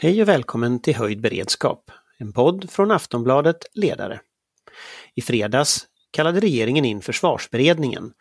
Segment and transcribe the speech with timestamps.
[0.00, 4.20] Hej och välkommen till Höjd beredskap, en podd från Aftonbladet Ledare.
[5.14, 8.12] I fredags kallade regeringen in försvarsberedningen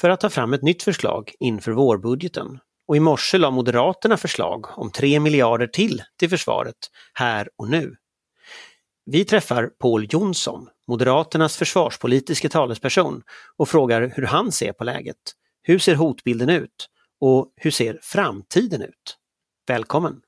[0.00, 2.58] för att ta fram ett nytt förslag inför vårbudgeten.
[2.88, 6.76] Och i morse la Moderaterna förslag om 3 miljarder till till försvaret
[7.14, 7.96] här och nu.
[9.06, 13.22] Vi träffar Paul Jonsson, Moderaternas försvarspolitiska talesperson
[13.56, 15.32] och frågar hur han ser på läget.
[15.62, 16.88] Hur ser hotbilden ut?
[17.20, 19.18] Och hur ser framtiden ut?
[19.66, 20.20] Välkommen!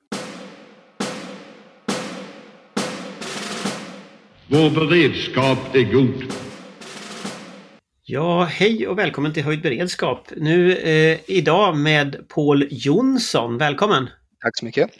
[4.49, 6.33] Vår beredskap är god.
[8.03, 10.29] Ja, hej och välkommen till Höjd beredskap.
[10.37, 13.59] Nu eh, idag med Paul Jonsson.
[13.59, 14.11] Välkommen!
[14.41, 14.91] Tack så mycket!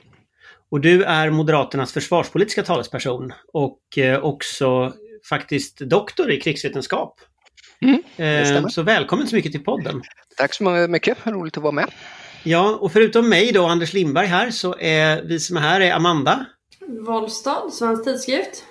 [0.71, 4.93] Och du är Moderaternas försvarspolitiska talesperson och eh, också
[5.29, 7.21] faktiskt doktor i krigsvetenskap.
[7.81, 10.03] Mm, eh, så välkommen så mycket till podden!
[10.37, 11.91] Tack så mycket, roligt att vara med!
[12.43, 15.93] Ja, och förutom mig då, Anders Lindberg här, så är vi som är här är
[15.93, 16.47] Amanda.
[17.07, 18.65] Wollstad, Svensk Tidskrift.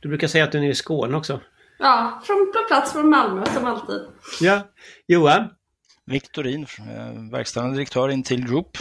[0.00, 1.40] Du brukar säga att du är nere i Skåne också.
[1.78, 4.00] Ja, från plats från Malmö som alltid.
[4.40, 4.60] Ja.
[5.06, 5.48] Johan?
[6.06, 6.66] Viktorin,
[7.32, 8.78] verkställande direktör in till Group.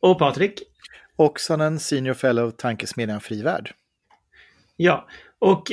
[0.00, 0.62] Och Patrik?
[1.16, 3.74] Oksanen, Senior Fellow, Tankesmedjan Fri Värld.
[4.76, 5.70] Ja, och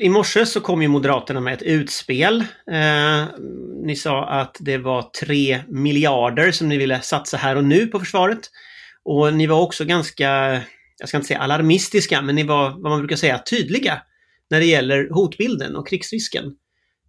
[0.00, 2.40] i morse så kom ju Moderaterna med ett utspel.
[2.70, 3.26] Eh,
[3.82, 7.98] ni sa att det var 3 miljarder som ni ville satsa här och nu på
[7.98, 8.50] försvaret.
[9.02, 10.60] Och ni var också ganska
[11.04, 14.02] jag ska inte säga alarmistiska, men ni var vad man brukar säga tydliga
[14.50, 16.44] när det gäller hotbilden och krigsrisken.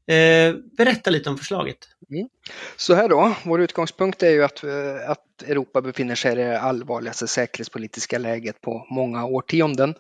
[0.08, 1.78] Eh, berätta lite om förslaget.
[2.12, 2.28] Mm.
[2.76, 6.60] Så här då, vår utgångspunkt är ju att, eh, att Europa befinner sig i det
[6.60, 9.96] allvarligaste säkerhetspolitiska läget på många årtionden.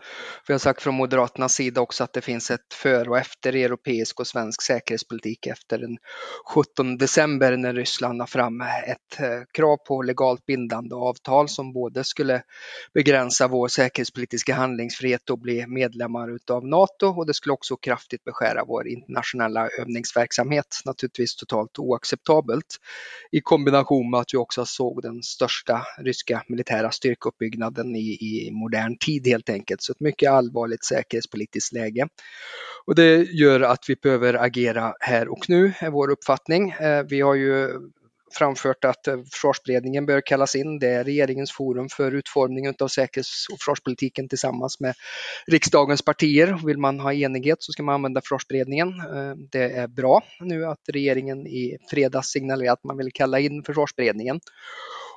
[0.47, 4.19] Vi har sagt från Moderaternas sida också att det finns ett före och efter europeisk
[4.19, 5.97] och svensk säkerhetspolitik efter den
[6.53, 12.03] 17 december när Ryssland la fram ett eh, krav på legalt bindande avtal som både
[12.03, 12.41] skulle
[12.93, 18.63] begränsa vår säkerhetspolitiska handlingsfrihet och bli medlemmar utav NATO och det skulle också kraftigt beskära
[18.67, 20.81] vår internationella övningsverksamhet.
[20.85, 22.34] Naturligtvis totalt oacceptabelt
[23.31, 28.97] i kombination med att vi också såg den största ryska militära styrkeuppbyggnaden i, i modern
[28.97, 29.81] tid helt enkelt.
[29.81, 32.07] Så ett mycket allvarligt säkerhetspolitiskt läge.
[32.85, 36.72] Och det gör att vi behöver agera här och nu, är vår uppfattning.
[36.72, 37.69] Eh, vi har ju
[38.38, 40.79] framfört att eh, försvarsberedningen bör kallas in.
[40.79, 44.94] Det är regeringens forum för utformning av säkerhets och försvarspolitiken tillsammans med
[45.47, 46.66] riksdagens partier.
[46.66, 48.88] Vill man ha enighet så ska man använda försvarsberedningen.
[48.88, 53.63] Eh, det är bra nu att regeringen i fredags signalerar att man vill kalla in
[53.63, 54.40] försvarsberedningen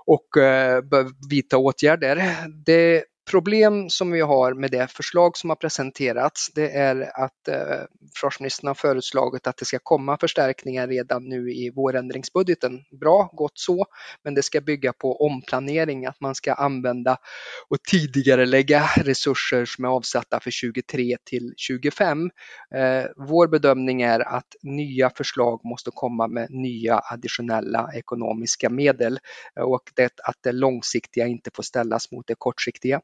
[0.07, 2.35] och eh, bör vidta åtgärder.
[2.67, 7.85] Det problem som vi har med det förslag som har presenterats det är att eh,
[8.15, 12.81] försvarsministern har föreslagit att det ska komma förstärkningar redan nu i vårändringsbudgeten.
[13.01, 13.87] Bra, gott så,
[14.25, 17.17] men det ska bygga på omplanering, att man ska använda
[17.69, 22.31] och tidigare lägga resurser som är avsatta för 23 till 25.
[22.75, 29.19] Eh, vår bedömning är att nya förslag måste komma med nya additionella ekonomiska medel
[29.59, 33.01] eh, och det, att det långsiktiga inte får ställas mot det kortsiktiga.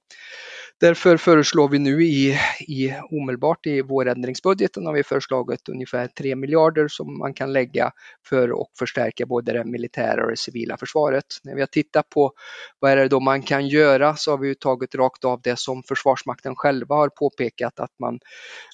[0.81, 6.89] Därför föreslår vi nu i, i omedelbart i vårändringsbudgeten har vi föreslagit ungefär 3 miljarder
[6.89, 7.93] som man kan lägga
[8.29, 11.25] för att förstärka både det militära och det civila försvaret.
[11.43, 12.33] När vi har tittat på
[12.79, 15.83] vad är det då man kan göra så har vi tagit rakt av det som
[15.83, 18.19] Försvarsmakten själva har påpekat att man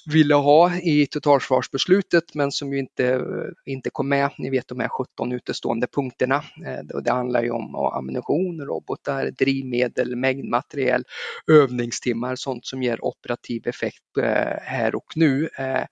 [0.05, 3.21] ville ha i totalförsvarsbeslutet men som ju inte,
[3.65, 4.29] inte kom med.
[4.37, 6.35] Ni vet de här 17 utestående punkterna.
[6.65, 11.03] Eh, det handlar ju om ammunition, robotar, drivmedel, mängdmateriel,
[11.51, 15.49] övningstimmar, sånt som ger operativ effekt eh, här och nu.
[15.57, 15.85] Eh,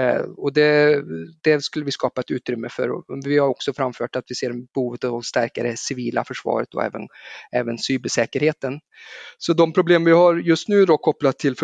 [0.00, 1.02] eh, och det,
[1.42, 2.90] det skulle vi skapa ett utrymme för.
[3.28, 6.84] Vi har också framfört att vi ser behovet av att stärka det civila försvaret och
[6.84, 7.08] även,
[7.52, 8.80] även cybersäkerheten.
[9.38, 11.56] Så de problem vi har just nu då kopplat till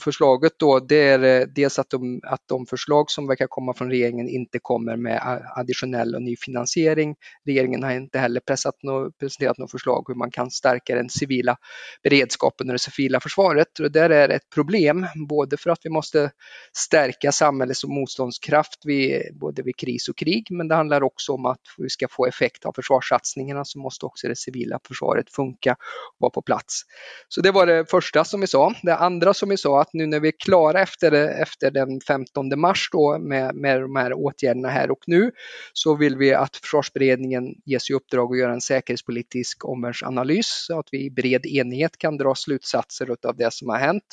[0.00, 3.90] förslaget då, det är eh, dels att de, att de förslag som verkar komma från
[3.90, 7.14] regeringen inte kommer med additionell och ny finansiering.
[7.46, 11.56] Regeringen har inte heller pressat no, presenterat något förslag hur man kan stärka den civila
[12.02, 13.78] beredskapen och det civila försvaret.
[13.78, 16.30] Och det där är ett problem, både för att vi måste
[16.76, 21.60] stärka samhällets motståndskraft vid, både vid kris och krig, men det handlar också om att
[21.78, 26.30] vi ska få effekt av försvarssatsningarna så måste också det civila försvaret funka och vara
[26.30, 26.82] på plats.
[27.28, 28.74] Så det var det första som vi sa.
[28.82, 31.12] Det andra som vi sa att nu när vi är klara efter,
[31.42, 35.30] efter den 15 mars då med, med de här åtgärderna här och nu
[35.72, 40.88] så vill vi att försvarsberedningen ges i uppdrag att göra en säkerhetspolitisk omvärldsanalys så att
[40.92, 44.04] vi i bred enighet kan dra slutsatser slutsatser av det som har hänt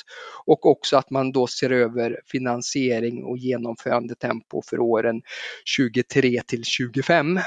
[0.45, 5.21] och också att man då ser över finansiering och genomförandetempo för åren
[5.65, 7.43] 23 till 25 eh,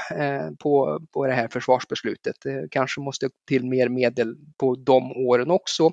[0.59, 2.35] på, på det här försvarsbeslutet.
[2.43, 5.91] Det kanske måste till mer medel på de åren också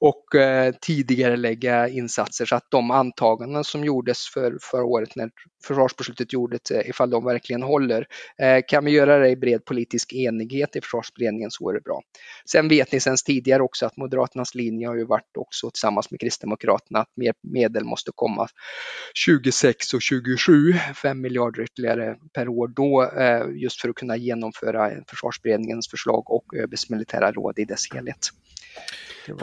[0.00, 5.30] och eh, tidigare lägga insatser så att de antaganden som gjordes för förra året när
[5.66, 8.06] försvarsbeslutet gjordes, eh, ifall de verkligen håller.
[8.68, 12.00] Kan vi göra det i bred politisk enighet i försvarsberedningen så är det bra.
[12.50, 16.10] Sen vet ni sedan tidigare också att Moderaterna Moderaternas linje har ju varit också tillsammans
[16.10, 18.48] med Kristdemokraterna att mer medel måste komma
[19.14, 24.90] 26 och 27, 5 miljarder ytterligare per år då, eh, just för att kunna genomföra
[25.08, 28.30] försvarsberedningens förslag och ÖBs militära råd i dess helhet.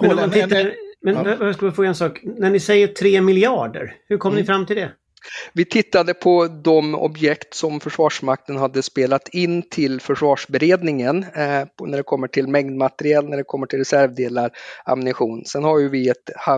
[0.01, 1.37] Men om man tittar, men ja.
[1.39, 2.19] jag skulle få en sak.
[2.23, 4.41] När ni säger 3 miljarder, hur kom mm.
[4.41, 4.91] ni fram till det?
[5.53, 12.03] Vi tittade på de objekt som Försvarsmakten hade spelat in till försvarsberedningen eh, när det
[12.03, 14.51] kommer till mängdmaterial, när det kommer till reservdelar,
[14.85, 15.45] ammunition.
[15.45, 16.55] Sen har ju vi ett, eh,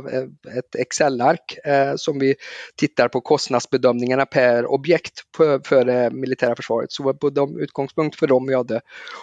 [0.57, 2.35] ett Excel-ark eh, som vi
[2.75, 6.91] tittar på kostnadsbedömningarna per objekt för, för det militära försvaret.
[6.91, 8.81] Så på de utgångspunkt för dem vi hade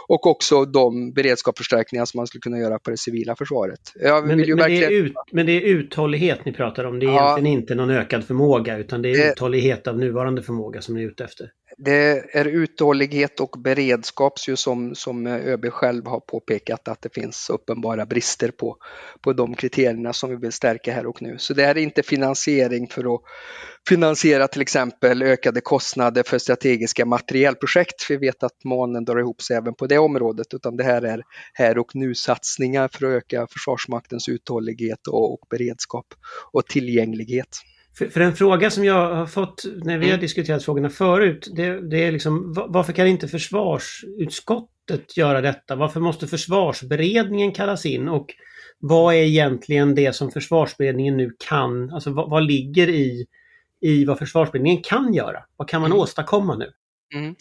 [0.08, 3.80] och också de beredskapsförstärkningar som man skulle kunna göra på det civila försvaret.
[3.94, 4.68] Men, men, verkligen...
[4.68, 7.24] det är ut, men det är uthållighet ni pratar om, det är ja.
[7.24, 11.06] egentligen inte någon ökad förmåga utan det är uthållighet av nuvarande förmåga som ni är
[11.06, 11.50] ute efter?
[11.78, 18.06] Det är uthållighet och beredskap som, som ÖB själv har påpekat att det finns uppenbara
[18.06, 18.76] brister på,
[19.20, 21.38] på de kriterierna som vi vill stärka här och nu.
[21.38, 23.20] Så det är inte finansiering för att
[23.88, 28.10] finansiera till exempel ökade kostnader för strategiska materielprojekt.
[28.10, 31.22] Vi vet att månen drar ihop sig även på det området, utan det här är
[31.54, 36.06] här och nu satsningar för att öka Försvarsmaktens uthållighet och, och beredskap
[36.52, 37.56] och tillgänglighet.
[37.98, 40.20] För, för, en fråga som jag har fått när vi har mm.
[40.20, 45.76] diskuterat frågorna förut, det, det, är liksom varför kan inte försvarsutskottet göra detta?
[45.76, 48.08] Varför måste försvarsberedningen kallas in?
[48.08, 48.26] Och
[48.78, 53.26] vad är egentligen det som försvarsberedningen nu kan, alltså vad, vad ligger i,
[53.80, 55.44] i vad försvarsberedningen kan göra?
[55.56, 56.02] Vad kan man mm.
[56.02, 56.72] åstadkomma nu?
[57.14, 57.34] Mm.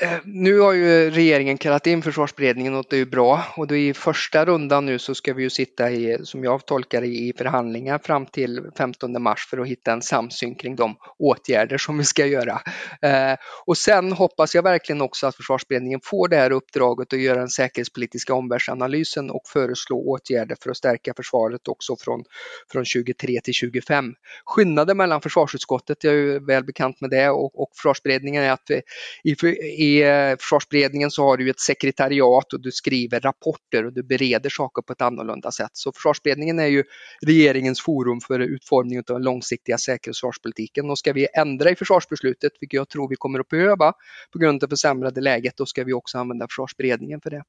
[0.00, 3.76] Eh, nu har ju regeringen kallat in försvarsberedningen och det är ju bra och då
[3.76, 7.98] i första rundan nu så ska vi ju sitta i, som jag tolkar i förhandlingar
[7.98, 12.26] fram till 15 mars för att hitta en samsyn kring de åtgärder som vi ska
[12.26, 12.60] göra.
[13.02, 17.38] Eh, och sen hoppas jag verkligen också att försvarsberedningen får det här uppdraget att göra
[17.38, 22.24] den säkerhetspolitiska omvärldsanalysen och föreslå åtgärder för att stärka försvaret också från,
[22.72, 24.14] från 23 till 25.
[24.44, 28.62] Skillnaden mellan försvarsutskottet, jag är ju väl bekant med det, och, och försvarsberedningen är att
[28.68, 28.82] vi,
[29.24, 29.46] i,
[29.84, 34.50] i eh, försvarsberedningen så har du ett sekretariat och du skriver rapporter och du bereder
[34.50, 35.70] saker på ett annorlunda sätt.
[35.72, 36.84] Så försvarsberedningen är ju
[37.26, 40.90] regeringens forum för utformning av den långsiktiga säkerhets och försvarspolitiken.
[40.90, 43.92] Och ska vi ändra i försvarsbeslutet, vilket jag tror vi kommer att behöva
[44.32, 47.42] på grund av det försämrade läget, då ska vi också använda försvarsberedningen för det.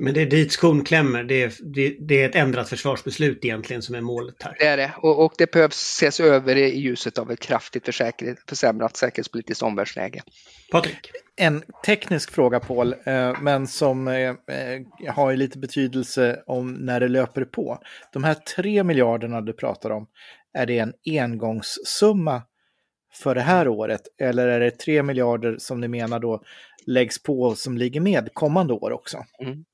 [0.00, 1.24] Men det är dit skon klämmer.
[1.24, 4.56] Det är, det, det, är ett ändrat försvarsbeslut egentligen som är målet här.
[4.58, 4.92] Det är det.
[4.96, 10.22] Och, och det behövs ses över i ljuset av ett kraftigt försäkring, försämrat säkerhetspolitiskt omvärldsläge.
[10.72, 11.10] Patrik?
[11.36, 14.34] En teknisk fråga Paul, eh, men som eh,
[15.12, 17.78] har lite betydelse om när det löper på.
[18.12, 20.06] De här tre miljarderna du pratar om,
[20.52, 22.42] är det en engångssumma
[23.12, 24.02] för det här året?
[24.20, 26.42] Eller är det tre miljarder som ni menar då
[26.86, 29.24] läggs på som ligger med kommande år också?
[29.42, 29.64] Mm.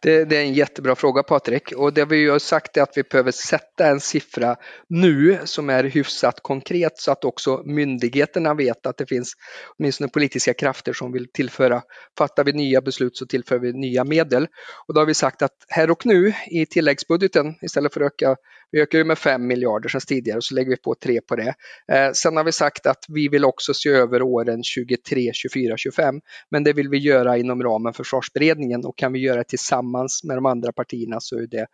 [0.00, 3.02] Det, det, är en jättebra fråga Patrik och det vi har sagt är att vi
[3.02, 4.56] behöver sätta en siffra
[4.88, 9.32] nu som är hyfsat konkret så att också myndigheterna vet att det finns
[9.78, 11.82] åtminstone politiska krafter som vill tillföra.
[12.18, 14.46] Fattar vi nya beslut så tillför vi nya medel.
[14.88, 18.36] Och då har vi sagt att här och nu i tilläggsbudgeten istället för att öka,
[18.70, 21.36] vi ökar ju med 5 miljarder sedan tidigare och så lägger vi på 3 på
[21.36, 21.54] det.
[21.92, 26.20] Eh, sen har vi sagt att vi vill också se över åren 23, 24, 25
[26.50, 30.24] men det vill vi göra inom ramen för försvarsberedningen och kan vi göra ett tillsammans
[30.24, 31.66] med de andra partierna så är det,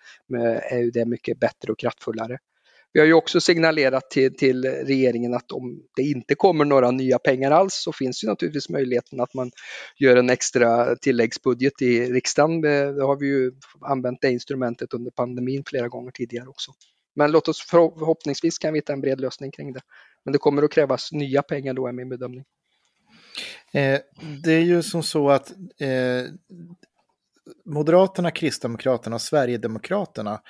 [0.70, 2.38] är det mycket bättre och kraftfullare.
[2.92, 7.18] Vi har ju också signalerat till, till, regeringen att om det inte kommer några nya
[7.18, 9.50] pengar alls så finns ju naturligtvis möjligheten att man
[9.96, 12.60] gör en extra tilläggsbudget i riksdagen.
[12.60, 16.72] Det har vi ju använt det instrumentet under pandemin flera gånger tidigare också.
[17.16, 19.80] Men låt oss förhoppningsvis kan vi hitta en bred lösning kring det.
[20.24, 22.44] Men det kommer att krävas nya pengar då är min bedömning.
[23.72, 24.00] Eh,
[24.44, 26.24] det är ju som så att eh,
[27.64, 30.40] Moderaterna, Kristdemokraterna och Sverigedemokraterna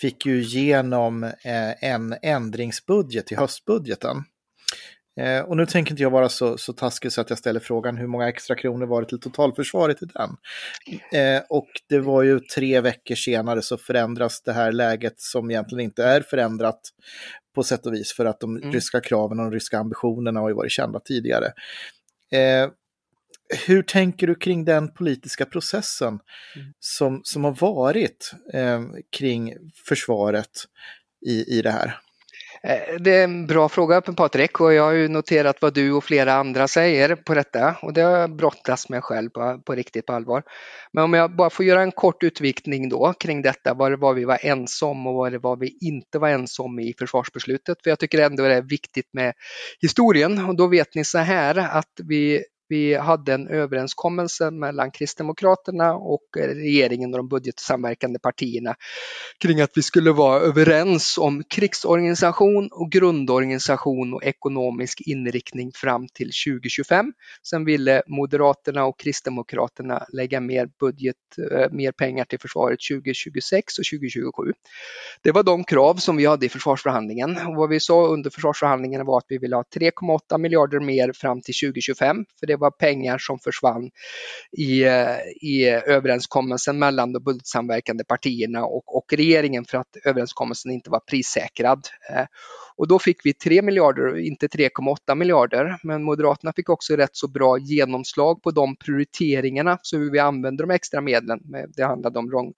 [0.00, 4.24] fick ju igenom eh, en ändringsbudget i höstbudgeten.
[5.20, 7.96] Eh, och nu tänker inte jag vara så, så taskig så att jag ställer frågan
[7.96, 10.30] hur många extra kronor var det till totalförsvaret i den?
[11.12, 15.84] Eh, och det var ju tre veckor senare så förändras det här läget som egentligen
[15.84, 16.80] inte är förändrat
[17.54, 18.72] på sätt och vis för att de mm.
[18.72, 21.52] ryska kraven och de ryska ambitionerna har ju varit kända tidigare.
[23.66, 26.72] Hur tänker du kring den politiska processen mm.
[26.78, 28.82] som, som har varit eh,
[29.16, 29.54] kring
[29.88, 30.50] försvaret
[31.26, 32.00] i, i det här?
[32.62, 36.04] Eh, det är en bra fråga Patrik och jag har ju noterat vad du och
[36.04, 40.06] flera andra säger på detta och det har jag brottats med själv på, på riktigt
[40.06, 40.42] på allvar.
[40.92, 44.14] Men om jag bara får göra en kort utvikning då kring detta, vad det var
[44.14, 47.78] vi var ensom och vad det var vi inte var ensom i försvarsbeslutet.
[47.82, 49.34] För jag tycker ändå det är viktigt med
[49.80, 55.94] historien och då vet ni så här att vi vi hade en överenskommelse mellan Kristdemokraterna
[55.94, 58.74] och regeringen och de budgetsamverkande partierna
[59.38, 66.30] kring att vi skulle vara överens om krigsorganisation och grundorganisation och ekonomisk inriktning fram till
[66.46, 67.12] 2025.
[67.42, 71.16] Sen ville Moderaterna och Kristdemokraterna lägga mer budget,
[71.52, 74.52] eh, mer pengar till försvaret 2026 och 2027.
[75.22, 79.04] Det var de krav som vi hade i försvarsförhandlingen och vad vi sa under försvarsförhandlingarna
[79.04, 82.70] var att vi ville ha 3,8 miljarder mer fram till 2025 för det var var
[82.70, 83.90] pengar som försvann
[84.58, 90.90] i, eh, i överenskommelsen mellan de budgetsamverkande partierna och, och regeringen för att överenskommelsen inte
[90.90, 91.86] var prissäkrad.
[92.10, 92.26] Eh,
[92.76, 95.78] och då fick vi 3 miljarder, inte 3,8 miljarder.
[95.82, 100.66] Men Moderaterna fick också rätt så bra genomslag på de prioriteringarna, så hur vi använder
[100.66, 101.40] de extra medlen.
[101.76, 102.52] Det handlade om lång,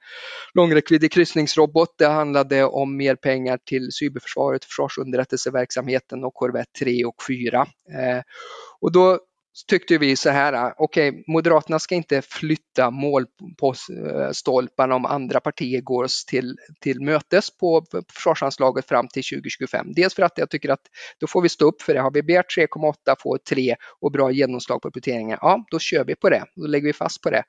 [0.54, 7.60] långräckviddig kryssningsrobot, det handlade om mer pengar till cyberförsvaret, försvarsunderrättelseverksamheten och korvett 3 och 4.
[7.60, 8.22] Eh,
[8.80, 9.18] och då
[9.68, 15.40] tyckte vi så här, ah, okej, okay, Moderaterna ska inte flytta målstolparna eh, om andra
[15.40, 19.92] partier går oss till, till mötes på försvarsanslaget fram till 2025.
[19.92, 20.80] Dels för att jag tycker att
[21.20, 22.00] då får vi stå upp för det.
[22.00, 26.14] Har vi begärt 3,8, får 3 och bra genomslag på prioriteringar, ja, då kör vi
[26.14, 26.44] på det.
[26.56, 27.42] Då lägger vi fast på det.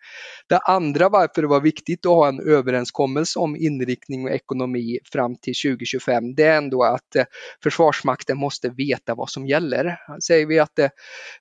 [0.49, 5.35] Det andra varför det var viktigt att ha en överenskommelse om inriktning och ekonomi fram
[5.35, 7.23] till 2025, det är ändå att eh,
[7.63, 9.97] Försvarsmakten måste veta vad som gäller.
[10.27, 10.89] Säger vi att det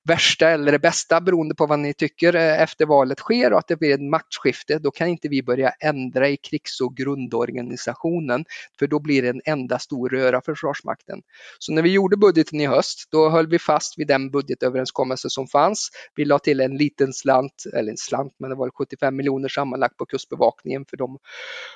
[0.05, 3.69] värsta eller det bästa beroende på vad ni tycker eh, efter valet sker och att
[3.69, 8.45] det blir ett maktskifte, då kan inte vi börja ändra i krigs och grundorganisationen
[8.79, 11.23] för då blir det en enda stor röra för Försvarsmakten.
[11.59, 15.47] Så när vi gjorde budgeten i höst, då höll vi fast vid den budgetöverenskommelse som
[15.47, 15.91] fanns.
[16.15, 19.97] Vi la till en liten slant, eller en slant, men det var 75 miljoner sammanlagt
[19.97, 21.19] på Kustbevakningen för de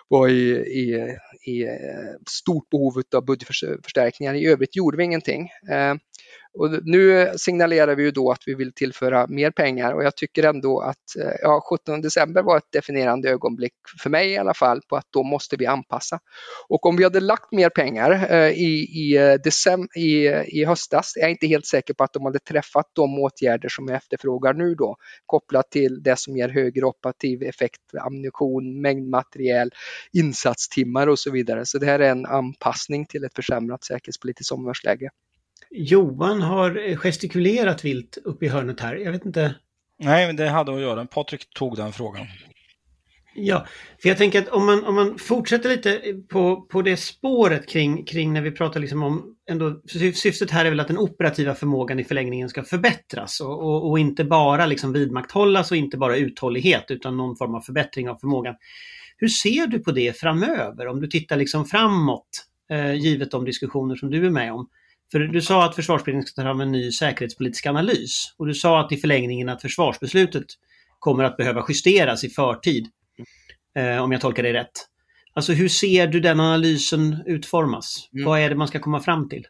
[0.08, 1.16] var i, i,
[1.50, 1.70] i eh,
[2.28, 4.34] stort behov av budgetförstärkningar.
[4.34, 5.48] I övrigt gjorde vi ingenting.
[5.70, 5.94] Eh,
[6.52, 10.16] och nu eh, signalerar vi ju då att vi vill tillföra mer pengar och jag
[10.16, 14.54] tycker ändå att eh, ja, 17 december var ett definierande ögonblick, för mig i alla
[14.54, 16.20] fall, på att då måste vi anpassa.
[16.68, 21.16] Och om vi hade lagt mer pengar eh, i, i, eh, december, i, i höstas,
[21.16, 24.54] är jag inte helt säker på att de hade träffat de åtgärder som jag efterfrågar
[24.54, 29.70] nu då, kopplat till det som ger högre operativ effekt, ammunition, mängdmateriel,
[30.12, 31.66] insatstimmar och så vidare.
[31.66, 35.10] Så det här är en anpassning till ett försämrat säkerhetspolitiskt omvärldsläge.
[35.70, 38.96] Johan har gestikulerat vilt uppe i hörnet här.
[38.96, 39.54] Jag vet inte.
[39.98, 41.06] Nej, men det hade att göra.
[41.06, 42.26] Patrik tog den frågan.
[43.34, 43.66] Ja,
[44.02, 48.04] för jag tänker att om man, om man fortsätter lite på, på det spåret kring,
[48.04, 49.80] kring när vi pratar liksom om ändå,
[50.14, 53.98] syftet här är väl att den operativa förmågan i förlängningen ska förbättras och, och, och,
[53.98, 58.54] inte bara liksom vidmakthållas och inte bara uthållighet utan någon form av förbättring av förmågan.
[59.16, 63.96] Hur ser du på det framöver om du tittar liksom framåt eh, givet de diskussioner
[63.96, 64.68] som du är med om?
[65.12, 68.80] För du sa att försvarsberedningen ska ta fram en ny säkerhetspolitisk analys och du sa
[68.80, 70.46] att i förlängningen att försvarsbeslutet
[70.98, 72.86] kommer att behöva justeras i förtid.
[73.76, 74.86] Eh, om jag tolkar det rätt.
[75.32, 78.08] Alltså hur ser du den analysen utformas?
[78.12, 78.26] Mm.
[78.26, 79.46] Vad är det man ska komma fram till?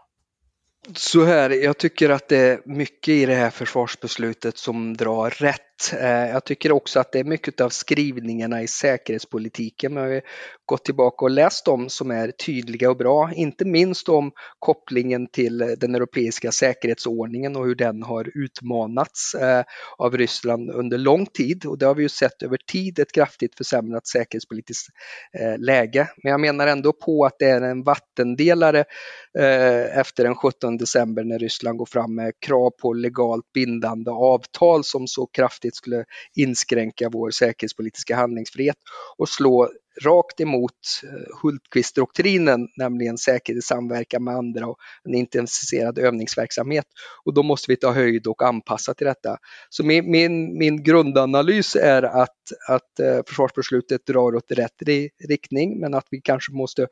[0.94, 5.69] Så här, jag tycker att det är mycket i det här försvarsbeslutet som drar rätt
[5.92, 9.96] Eh, jag tycker också att det är mycket av skrivningarna i säkerhetspolitiken.
[9.96, 10.22] Jag har
[10.66, 15.58] gått tillbaka och läst dem som är tydliga och bra, inte minst om kopplingen till
[15.78, 19.64] den europeiska säkerhetsordningen och hur den har utmanats eh,
[19.98, 21.66] av Ryssland under lång tid.
[21.66, 24.88] Och det har vi ju sett över tid, ett kraftigt försämrat säkerhetspolitiskt
[25.38, 26.08] eh, läge.
[26.22, 28.84] Men jag menar ändå på att det är en vattendelare
[29.92, 35.06] efter den 17 december när Ryssland går fram med krav på legalt bindande avtal som
[35.06, 36.04] så kraftigt skulle
[36.36, 38.76] inskränka vår säkerhetspolitiska handlingsfrihet
[39.18, 39.68] och slå
[40.04, 40.72] rakt emot
[41.04, 46.86] eh, Hultqvist-doktrinen, nämligen säkerhet i samverkan med andra och en intensifierad övningsverksamhet.
[47.24, 49.36] Och då måste vi ta höjd och anpassa till detta.
[49.68, 52.36] Så min, min, min grundanalys är att,
[52.68, 54.82] att eh, försvarsbeslutet drar åt rätt
[55.28, 56.86] riktning, men att vi kanske måste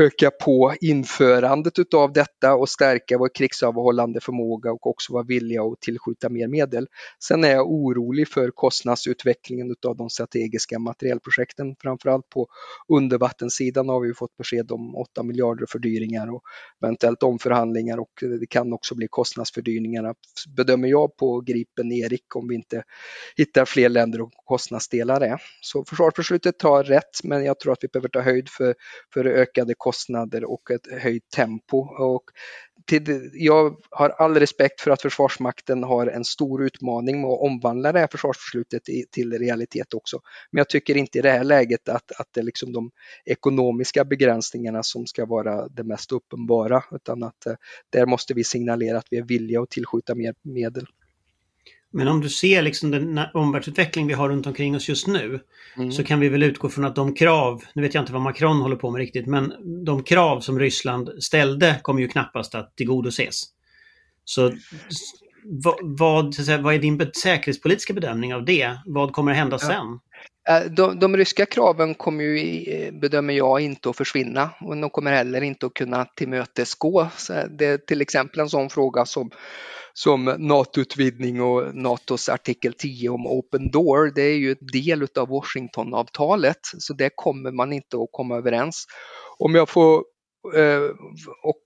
[0.00, 5.80] öka på införandet utav detta och stärka vår krigsavhållande förmåga och också vara villiga att
[5.80, 6.86] tillskjuta mer medel.
[7.24, 11.76] Sen är jag orolig för kostnadsutvecklingen utav de strategiska materielprojekten.
[11.82, 12.46] Framförallt på
[12.88, 16.42] undervattenssidan har vi fått besked om 8 miljarder fördyringar och
[16.82, 20.14] eventuellt omförhandlingar och det kan också bli kostnadsfördyringar
[20.56, 22.82] bedömer jag på Gripen Erik om vi inte
[23.36, 25.42] hittar fler länder och kostnadsdelar är.
[25.60, 28.74] Så försvarsbeslutet tar rätt men jag tror att vi behöver ta höjd för,
[29.14, 31.78] för ökade kostnader och ett höjt tempo.
[31.78, 32.24] Och
[32.86, 37.92] till, jag har all respekt för att Försvarsmakten har en stor utmaning med att omvandla
[37.92, 40.20] det här försvarsbeslutet i, till realitet också.
[40.50, 42.90] Men jag tycker inte i det här läget att, att det är liksom de
[43.24, 47.54] ekonomiska begränsningarna som ska vara det mest uppenbara utan att eh,
[47.90, 50.86] där måste vi signalera att vi är villiga att tillskjuta mer medel.
[51.92, 55.40] Men om du ser liksom den omvärldsutveckling vi har runt omkring oss just nu
[55.76, 55.92] mm.
[55.92, 58.60] så kan vi väl utgå från att de krav, nu vet jag inte vad Macron
[58.60, 59.52] håller på med riktigt, men
[59.84, 63.42] de krav som Ryssland ställde kommer ju knappast att tillgodoses.
[64.24, 64.52] Så
[65.48, 68.78] vad, vad, vad är din säkerhetspolitiska bedömning av det?
[68.86, 69.98] Vad kommer att hända sen?
[70.48, 74.90] Eh, de, de, ryska kraven kommer ju, eh, bedömer jag, inte att försvinna och de
[74.90, 77.08] kommer heller inte att kunna tillmötesgå.
[77.50, 79.30] Det är till exempel en sån fråga som
[79.98, 85.28] som NATO-utvidgning och NATOs artikel 10 om Open Door, det är ju en del av
[85.28, 88.86] Washingtonavtalet, så det kommer man inte att komma överens.
[89.38, 90.04] Om jag får
[90.56, 90.82] eh,
[91.42, 91.64] och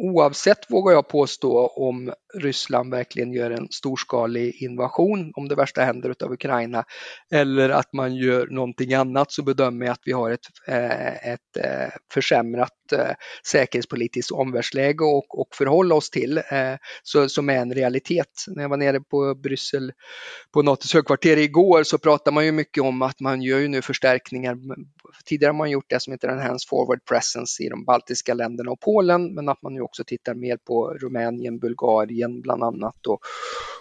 [0.00, 6.10] oavsett, vågar jag påstå, om Ryssland verkligen gör en storskalig invasion, om det värsta händer
[6.10, 6.84] utav Ukraina,
[7.32, 11.56] eller att man gör någonting annat, så bedömer jag att vi har ett, eh, ett
[11.56, 13.14] eh, försämrat eh,
[13.46, 16.42] säkerhetspolitiskt omvärldsläge och, och förhålla oss till,
[17.02, 18.26] så, som är en realitet.
[18.46, 19.92] När jag var nere på Bryssel,
[20.52, 23.82] på NATOs högkvarter igår, så pratade man ju mycket om att man gör ju nu
[23.82, 24.56] förstärkningar.
[25.24, 28.80] Tidigare har man gjort det som heter Enhanced Forward Presence i de baltiska länderna och
[28.80, 33.20] Polen, men att man nu också tittar mer på Rumänien, Bulgarien bland annat och,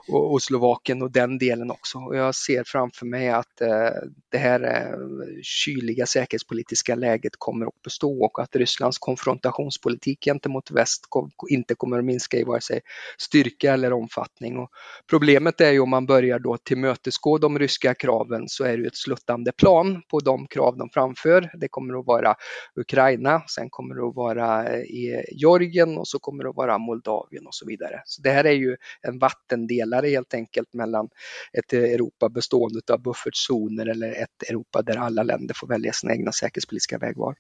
[0.08, 1.98] och, och Slovakien och den delen också.
[1.98, 3.90] Och jag ser framför mig att eh,
[4.32, 4.98] det här eh,
[5.44, 12.00] kyliga säkerhetspolitiska läget kommer att bestå och att Rysslands konfrontationspolitik gentemot väst kom, inte kommer
[12.00, 12.82] att minska i vare sig
[13.18, 14.58] styrka eller omfattning.
[14.58, 14.70] Och
[15.10, 18.98] problemet är ju om man börjar då tillmötesgå de ryska kraven så är det ett
[18.98, 21.52] sluttande plan på de krav de framför.
[21.54, 22.36] Det kommer att vara
[22.76, 26.78] Ukraina, sen kommer det att vara eh, i Georgien och så kommer det att vara
[26.78, 28.02] Moldavien och så vidare.
[28.06, 31.10] Så det här är ju en vattendelare helt enkelt mellan
[31.54, 36.32] ett Europa bestående av buffertzoner eller ett Europa där alla länder får välja sina egna
[36.32, 37.36] säkerhetspolitiska vägval.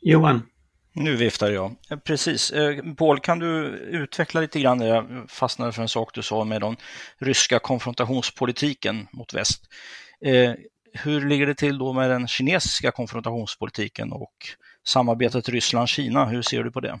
[0.00, 0.42] Johan?
[0.96, 1.74] Nu viftar jag.
[2.04, 2.50] Precis.
[2.50, 4.80] Eh, Paul, kan du utveckla lite grann?
[4.80, 6.76] Jag fastnade för en sak du sa med den
[7.18, 9.62] ryska konfrontationspolitiken mot väst.
[10.20, 10.52] Eh,
[10.92, 14.34] hur ligger det till då med den kinesiska konfrontationspolitiken och
[14.84, 16.24] samarbetet Ryssland-Kina?
[16.24, 17.00] Hur ser du på det?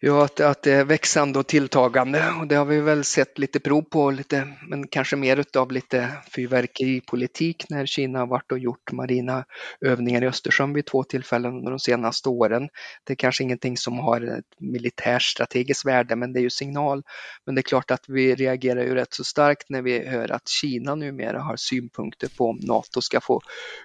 [0.00, 3.60] Ja, att, att det är växande och tilltagande och det har vi väl sett lite
[3.60, 8.92] prov på, lite, men kanske mer utav lite fyrverkeripolitik när Kina har varit och gjort
[8.92, 9.44] marina
[9.80, 12.68] övningar i Östersjön vid två tillfällen under de senaste åren.
[13.04, 17.02] Det är kanske ingenting som har ett militärstrategiskt värde, men det är ju signal.
[17.46, 20.48] Men det är klart att vi reagerar ju rätt så starkt när vi hör att
[20.48, 23.40] Kina numera har synpunkter på om NATO ska få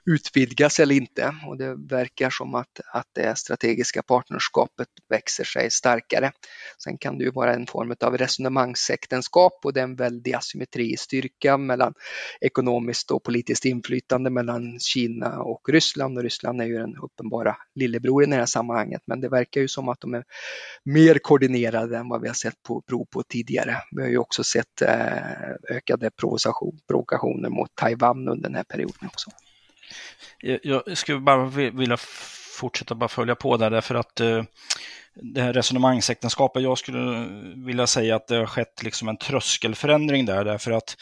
[0.06, 1.36] utvidgas eller inte.
[1.48, 6.32] Och det verkar som att, att det strategiska partnerskapet växer sig starkt starkare.
[6.84, 10.94] Sen kan det ju vara en form av resonemangsäktenskap och det är en väldig asymmetri
[10.94, 11.94] i styrka mellan
[12.42, 18.24] ekonomiskt och politiskt inflytande mellan Kina och Ryssland och Ryssland är ju den uppenbara lillebror
[18.24, 20.24] i det här sammanhanget men det verkar ju som att de är
[20.84, 23.78] mer koordinerade än vad vi har sett på prov på tidigare.
[23.92, 26.12] Vi har ju också sett eh, ökade
[26.88, 29.32] provokationer mot Taiwan under den här perioden också.
[30.64, 31.98] Jag skulle bara vilja
[32.62, 34.44] fortsätta bara följa på där därför att eh,
[35.16, 37.28] det här resonemangsäktenskapet, jag skulle
[37.66, 40.96] vilja säga att det har skett liksom en tröskelförändring där, därför att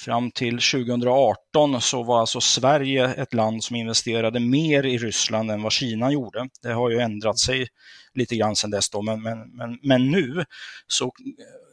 [0.00, 5.62] fram till 2018 så var alltså Sverige ett land som investerade mer i Ryssland än
[5.62, 6.48] vad Kina gjorde.
[6.62, 7.68] Det har ju ändrat sig
[8.14, 10.44] lite grann sedan dess då, men, men, men, men nu
[10.86, 11.12] så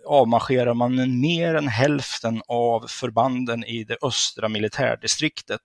[0.06, 5.62] avmarscherar man mer än hälften av förbanden i det östra militärdistriktet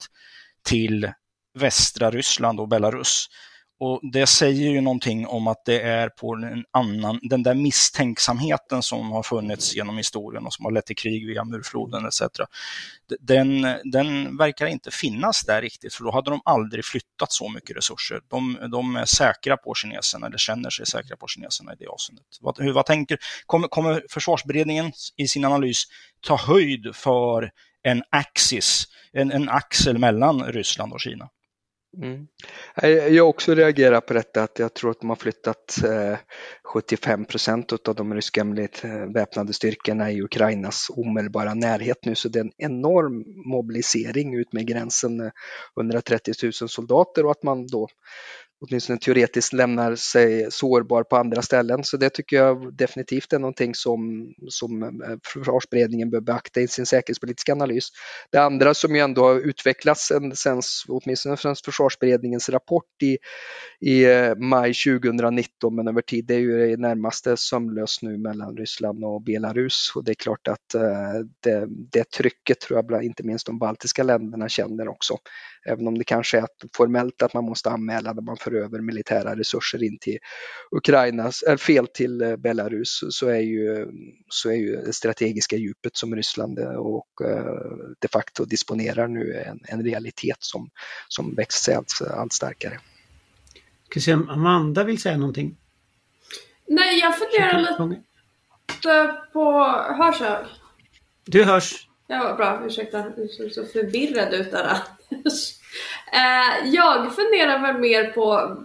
[0.62, 1.12] till
[1.59, 3.28] västra Ryssland och Belarus.
[3.82, 8.82] Och det säger ju någonting om att det är på en annan, den där misstänksamheten
[8.82, 12.22] som har funnits genom historien och som har lett till krig via murfloden etc.
[13.20, 17.76] Den, den verkar inte finnas där riktigt, för då hade de aldrig flyttat så mycket
[17.76, 18.20] resurser.
[18.28, 22.26] De, de är säkra på kineserna, eller känner sig säkra på kineserna i det avseendet.
[22.40, 25.84] Vad, hur, vad tänker, kommer, kommer försvarsberedningen i sin analys
[26.20, 27.50] ta höjd för
[27.82, 31.28] en axis, en, en axel mellan Ryssland och Kina?
[31.96, 32.26] Mm.
[33.14, 36.18] Jag också reagerat på detta att jag tror att de har flyttat eh,
[36.64, 38.44] 75 procent av de ryska
[38.85, 44.53] eh, väpnade styrkorna i Ukrainas omedelbara närhet nu så det är en enorm mobilisering ut
[44.53, 45.31] med gränsen eh,
[45.81, 47.88] 130 000 soldater och att man då
[48.60, 51.84] åtminstone teoretiskt lämnar sig sårbar på andra ställen.
[51.84, 54.88] Så det tycker jag definitivt är någonting som, som eh,
[55.24, 57.88] försvarsberedningen bör beakta i sin säkerhetspolitiska analys.
[58.32, 63.18] Det andra som ju ändå har utvecklats sen, sen åtminstone sen försvarsberedningens rapport i,
[63.80, 68.56] i eh, maj 2019 men över tid, det är ju i närmaste sömlöst nu mellan
[68.56, 70.80] Ryssland och Belarus och det är klart att eh,
[71.40, 75.16] det, det trycket tror jag inte minst de baltiska länderna känner också.
[75.66, 76.46] Även om det kanske är
[76.76, 80.18] formellt att man måste anmäla när man för över militära resurser in till
[80.70, 83.86] Ukraina, eller fel till eh, Belarus, så är ju,
[84.28, 87.06] så är ju det strategiska djupet som Ryssland och
[87.98, 90.70] de facto disponerar nu en, en realitet som,
[91.08, 92.80] som växer sig allt, allt starkare.
[93.90, 95.56] Ska se om Amanda vill säga någonting?
[96.66, 98.00] Nej, jag funderar lite
[99.32, 99.62] på...
[99.98, 100.46] Hörs jag?
[101.24, 101.88] Du hörs.
[102.06, 102.62] Ja, bra.
[102.66, 104.76] Ursäkta, du såg så förvirrad ut där.
[106.12, 108.56] Eh, jag funderar väl mer på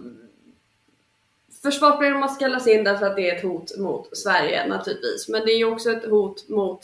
[1.62, 5.28] Försvarsberedningen måste kallas in därför att det är ett hot mot Sverige naturligtvis.
[5.28, 6.80] Men det är ju också ett hot mot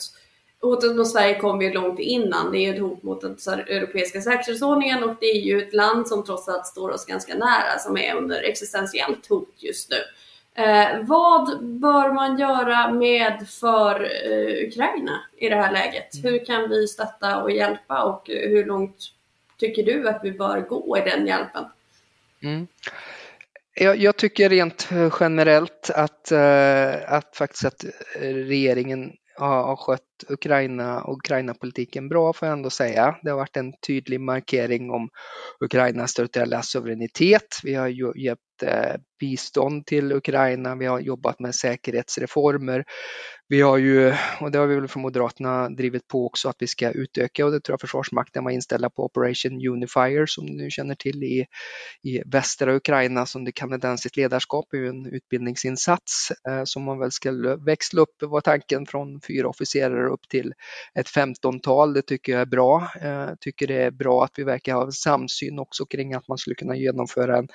[0.63, 2.51] Hotet mot Sverige kom ju långt innan.
[2.51, 6.23] Det är ett hot mot den europeiska säkerhetsordningen och det är ju ett land som
[6.23, 9.97] trots allt står oss ganska nära som är under existentiellt hot just nu.
[10.63, 16.09] Eh, vad bör man göra med för eh, Ukraina i det här läget?
[16.23, 18.97] Hur kan vi stötta och hjälpa och hur långt
[19.63, 21.65] tycker du att vi bör gå i den hjälpen?
[22.43, 22.67] Mm.
[23.75, 30.01] Jag, jag, tycker rent eh, generellt att, eh, att faktiskt att eh, regeringen har, skött
[30.29, 33.15] Ukraina och Ukraina-politiken bra får jag ändå säga.
[33.23, 35.09] Det har varit en tydlig markering om
[35.59, 37.59] Ukrainas territoriella suveränitet.
[37.63, 38.39] Vi har gett
[39.19, 42.83] bistånd till Ukraina, vi har jobbat med säkerhetsreformer.
[43.53, 46.67] Vi har ju, och det har vi väl från Moderaterna drivit på också, att vi
[46.67, 50.95] ska utöka och det tror jag Försvarsmakten var inställda på Operation Unifier som du känner
[50.95, 51.45] till i,
[52.03, 57.11] i västra Ukraina som det kanadensiskt ledarskap är ju en utbildningsinsats eh, som man väl
[57.11, 57.31] ska
[57.65, 60.53] växla upp var tanken från fyra officerare upp till
[60.99, 61.93] ett femtontal.
[61.93, 62.91] Det tycker jag är bra.
[63.01, 66.55] Eh, tycker det är bra att vi verkar ha samsyn också kring att man skulle
[66.55, 67.47] kunna genomföra en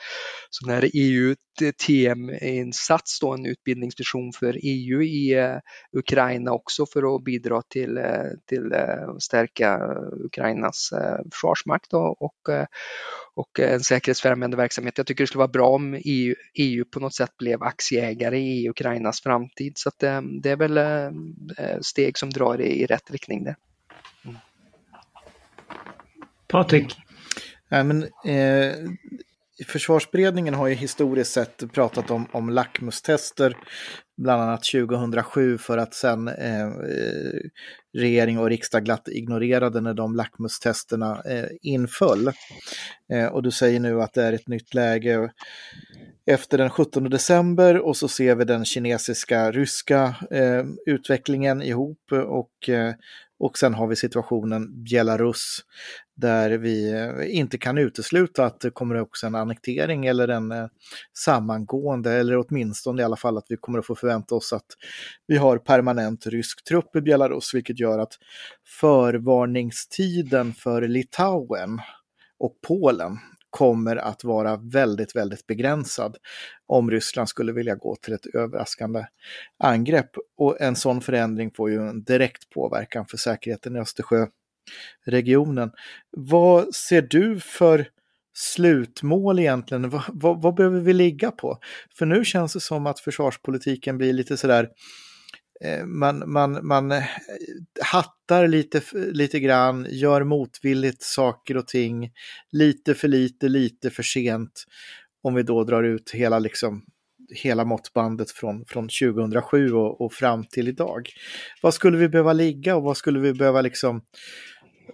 [0.51, 5.57] sån här EU-TM-insats, en utbildningsvision för EU i eh,
[5.93, 8.05] Ukraina också för att bidra till, eh,
[8.47, 9.81] till att stärka
[10.25, 10.91] Ukrainas
[11.33, 12.49] försvarsmakt och, och,
[13.35, 14.99] och en säkerhetsfrämjande verksamhet.
[14.99, 18.69] Jag tycker det skulle vara bra om EU, EU på något sätt blev aktieägare i
[18.69, 19.73] Ukrainas framtid.
[19.77, 20.79] Så att det, det är väl
[21.83, 23.45] steg som drar i, i rätt riktning.
[23.45, 23.57] Det.
[24.25, 24.37] Mm.
[26.49, 26.97] Patrik?
[27.69, 28.75] Ja, men, eh,
[29.67, 33.57] Försvarsberedningen har ju historiskt sett pratat om, om lackmustester,
[34.23, 37.41] bland annat 2007 för att sen eh, eh,
[37.99, 42.31] regering och riksdag glatt ignorerade när de lackmustesterna eh, inföll.
[43.13, 45.31] Eh, och du säger nu att det är ett nytt läge
[46.27, 52.69] efter den 17 december och så ser vi den kinesiska ryska eh, utvecklingen ihop och
[52.69, 52.95] eh,
[53.41, 55.61] och sen har vi situationen Belarus
[56.21, 60.67] där vi eh, inte kan utesluta att det kommer också en annektering eller en eh,
[61.19, 64.67] sammangående eller åtminstone i alla fall att vi kommer att få förvänta oss att
[65.27, 68.13] vi har permanent rysk trupp i Belarus vilket gör att
[68.81, 71.81] förvarningstiden för Litauen
[72.39, 73.19] och Polen
[73.51, 76.17] kommer att vara väldigt, väldigt begränsad
[76.67, 79.05] om Ryssland skulle vilja gå till ett överraskande
[79.59, 80.11] angrepp.
[80.37, 83.79] Och en sån förändring får ju en direkt påverkan för säkerheten i
[85.07, 85.71] regionen.
[86.11, 87.89] Vad ser du för
[88.39, 89.91] slutmål egentligen?
[89.91, 91.59] Vad, vad, vad, behöver vi ligga på?
[91.99, 94.69] För nu känns det som att försvarspolitiken blir lite sådär
[95.65, 97.05] eh, man, man, man eh,
[97.83, 102.11] hattar lite, lite grann, gör motvilligt saker och ting,
[102.53, 104.65] lite för lite, lite för sent.
[105.23, 106.83] Om vi då drar ut hela, liksom,
[107.31, 111.09] hela måttbandet från, från 2007 och, och fram till idag.
[111.63, 114.03] Vad skulle vi behöva ligga och vad skulle vi behöva liksom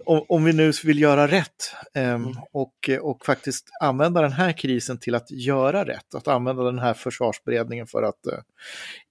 [0.05, 4.99] om, om vi nu vill göra rätt eh, och, och faktiskt använda den här krisen
[4.99, 8.39] till att göra rätt, att använda den här försvarsberedningen för att eh,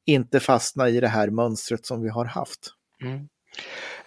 [0.07, 2.70] inte fastna i det här mönstret som vi har haft.
[3.03, 3.29] Mm.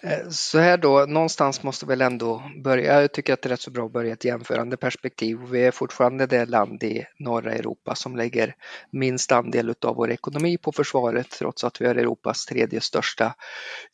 [0.00, 3.00] Eh, så här då, någonstans måste väl ändå börja.
[3.00, 5.38] Jag tycker att det är rätt så bra att börja ett jämförande perspektiv.
[5.50, 8.54] Vi är fortfarande det land i norra Europa som lägger
[8.90, 13.34] minst andel av vår ekonomi på försvaret trots att vi har Europas tredje största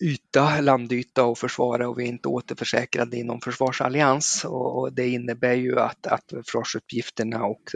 [0.00, 4.44] yta, landyta att försvara och vi är inte återförsäkrade i någon försvarsallians.
[4.44, 7.74] Och det innebär ju att, att försvarsuppgifterna och,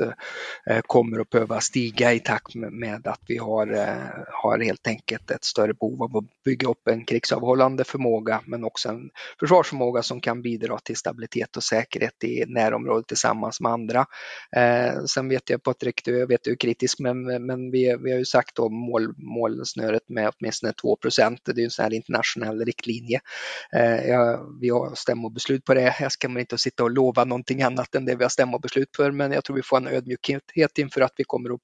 [0.66, 5.30] eh, kommer att behöva stiga i takt med, att vi har, eh, har helt enkelt
[5.30, 10.02] ett större behov av att bygga upp en krigsavhållande förmåga förmåga men också en försvarsförmåga
[10.02, 14.06] som kan bidra till stabilitet och säkerhet i närområdet tillsammans med andra.
[14.56, 18.18] Eh, sen vet jag Patrik, du vet du är kritisk men, men vi, vi har
[18.18, 21.94] ju sagt då mål, målsnöret med åtminstone 2 procent, Det är ju en sån här
[21.94, 23.20] internationell riktlinje.
[23.72, 25.96] Eh, ja, vi har stämmobeslut på det.
[26.00, 29.32] Jag ska inte sitta och lova någonting annat än det vi har stämmobeslut för men
[29.32, 31.60] jag tror vi får en ödmjukhet inför att vi kommer att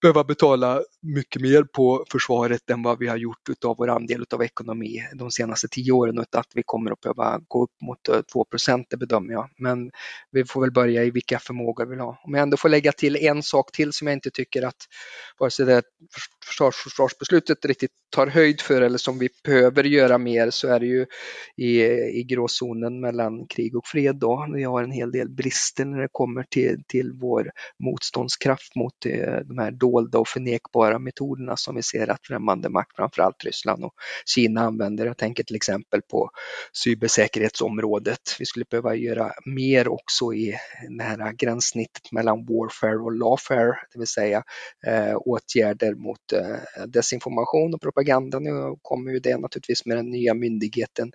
[0.00, 4.42] behöva betala mycket mer på försvaret än vad vi har gjort utav vår andel av
[4.42, 8.20] ekonomi de senaste tio åren utan att vi kommer att behöva gå upp mot eh,
[8.32, 8.46] 2
[8.90, 9.48] det bedömer jag.
[9.58, 9.90] Men
[10.30, 12.20] vi får väl börja i vilka förmågor vi vill ha.
[12.24, 14.76] Om jag ändå får lägga till en sak till som jag inte tycker att
[15.38, 15.82] vare sig det
[16.46, 20.86] försvars, försvarsbeslutet riktigt tar höjd för eller som vi behöver göra mer så är det
[20.86, 21.06] ju
[21.56, 21.82] i,
[22.20, 24.48] i gråzonen mellan krig och fred då.
[24.54, 27.50] Vi har en hel del brister när det kommer till, till vår
[27.84, 32.96] motståndskraft mot eh, de här dolda och förnekbara metoderna som vi ser att främmande makt,
[32.96, 33.94] framförallt Ryssland och
[34.26, 35.06] Kina använder.
[35.26, 36.30] Tänker till exempel på
[36.72, 38.36] cybersäkerhetsområdet.
[38.38, 40.56] Vi skulle behöva göra mer också i
[40.98, 44.42] det här gränssnittet mellan warfare och lawfare, det vill säga
[44.86, 48.38] eh, åtgärder mot eh, desinformation och propaganda.
[48.38, 51.12] Nu kommer ju det naturligtvis med den nya myndigheten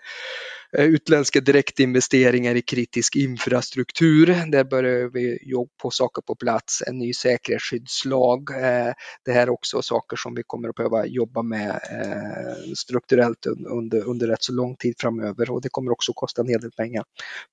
[0.77, 4.51] Eh, utländska direktinvesteringar i kritisk infrastruktur.
[4.51, 8.49] Där börjar vi jobba på saker på plats, en ny säkerhetsskyddslag.
[8.51, 8.93] Eh,
[9.25, 14.00] det här är också saker som vi kommer att behöva jobba med eh, strukturellt under,
[14.03, 17.03] under rätt så lång tid framöver och det kommer också kosta en hel del pengar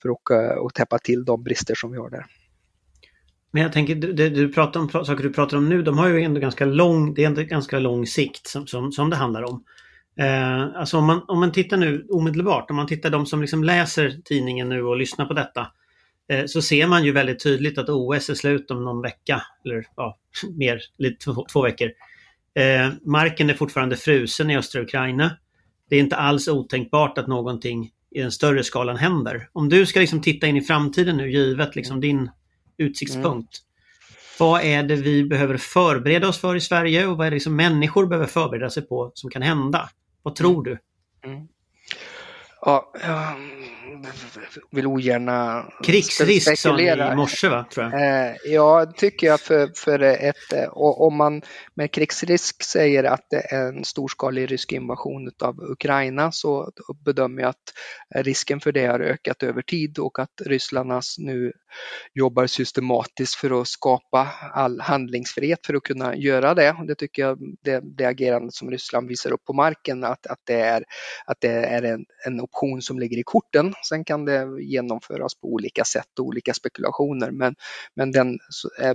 [0.03, 2.27] för att, och täppa till de brister som vi har där.
[3.51, 6.23] Men jag tänker, det du pratar om, saker du pratar om nu, de har ju
[6.23, 9.65] ändå ganska lång, det är ändå ganska lång sikt som, som, som det handlar om.
[10.21, 13.65] Eh, alltså om man, om man tittar nu omedelbart, om man tittar de som liksom
[13.65, 15.67] läser tidningen nu och lyssnar på detta,
[16.29, 19.87] eh, så ser man ju väldigt tydligt att OS är slut om någon vecka, eller
[19.97, 20.19] ja,
[20.57, 21.91] mer, lite, två, två veckor.
[22.55, 25.31] Eh, marken är fortfarande frusen i östra Ukraina.
[25.89, 29.49] Det är inte alls otänkbart att någonting i den större skalan händer.
[29.53, 32.31] Om du ska liksom titta in i framtiden nu, givet liksom din
[32.77, 33.59] utsiktspunkt.
[33.59, 33.69] Mm.
[34.39, 37.57] Vad är det vi behöver förbereda oss för i Sverige och vad är det liksom
[37.57, 39.91] människor behöver förbereda sig på som kan hända?
[40.23, 40.79] Vad tror du?
[41.25, 41.49] Mm.
[42.61, 43.35] Ja, jag
[44.71, 47.67] vill ogärna Krigsrisk sa ni i morse va?
[47.71, 48.27] Tror jag.
[48.29, 50.37] Eh, jag tycker att för, för ett,
[50.73, 51.43] om man
[51.75, 56.73] med krigsrisk säger att det är en storskalig rysk invasion av Ukraina så
[57.05, 57.75] bedömer jag att
[58.15, 61.53] risken för det har ökat över tid och att ryssarnas nu
[62.15, 66.77] jobbar systematiskt för att skapa all handlingsfrihet för att kunna göra det.
[66.87, 70.61] Det tycker jag det, det agerandet som Ryssland visar upp på marken att, att det
[70.61, 70.85] är,
[71.27, 73.75] att det är en, en option som ligger i korten.
[73.89, 77.55] Sen kan det genomföras på olika sätt och olika spekulationer men,
[77.95, 78.39] men den
[78.81, 78.95] eh,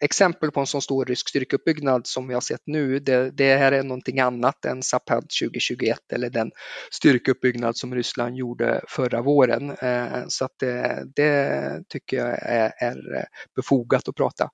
[0.00, 3.72] exempel på en sån stor rysk styrkeuppbyggnad som vi har sett nu, det, det här
[3.72, 6.50] är någonting annat än Zapad 2021 eller den
[6.92, 9.70] styrkeuppbyggnad som Ryssland gjorde förra våren.
[9.70, 14.50] Eh, så att det, det tycker jag är, är, befogat att prata.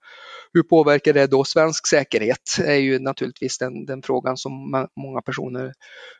[0.52, 2.58] Hur påverkar det då svensk säkerhet?
[2.64, 4.52] är ju naturligtvis den, den frågan som
[4.96, 5.72] många personer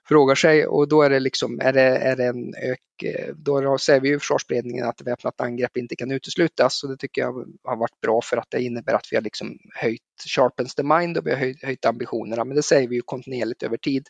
[0.08, 3.78] frågar sig och då är det liksom, är det, är det en ök, Eh, då
[3.78, 6.83] säger vi i försvarsberedningen att väpnat angrepp inte kan uteslutas.
[6.83, 7.33] Och det tycker jag
[7.64, 11.18] har varit bra för att det innebär att vi har liksom höjt sharpens the mind
[11.18, 14.09] och vi har höjt, höjt ambitionerna, men det säger vi ju kontinuerligt över tid.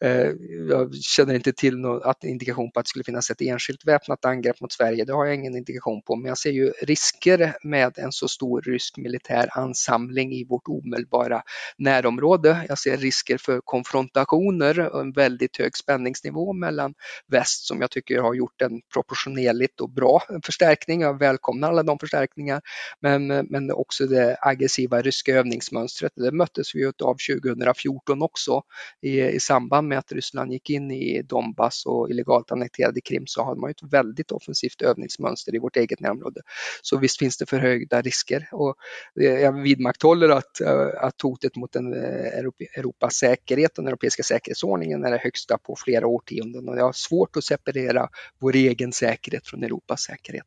[0.00, 0.28] Eh,
[0.68, 4.60] jag känner inte till någon indikation på att det skulle finnas ett enskilt väpnat angrepp
[4.60, 8.12] mot Sverige, det har jag ingen indikation på, men jag ser ju risker med en
[8.12, 11.42] så stor rysk militär ansamling i vårt omedelbara
[11.78, 12.66] närområde.
[12.68, 16.94] Jag ser risker för konfrontationer och en väldigt hög spänningsnivå mellan
[17.26, 21.00] väst som jag tycker har gjort en proportionerligt och bra förstärkning.
[21.00, 22.60] Jag välkomnar alla de förstärkningar,
[23.00, 26.12] men, men också det aggressiva ryska övningsmönstret.
[26.16, 28.62] Det möttes vi av 2014 också
[29.02, 33.44] i, i samband med att Ryssland gick in i Donbass och illegalt annekterade Krim så
[33.44, 36.40] hade man ett väldigt offensivt övningsmönster i vårt eget närområde.
[36.82, 38.74] Så visst finns det förhöjda risker och
[39.20, 44.22] eh, jag vidmakthåller att, eh, att hotet mot den eh, Europas säkerhet och den europeiska
[44.22, 48.08] säkerhetsordningen är det högsta på flera årtionden och jag har svårt att separera
[48.40, 50.46] vår egen säkerhet från Europas säkerhet.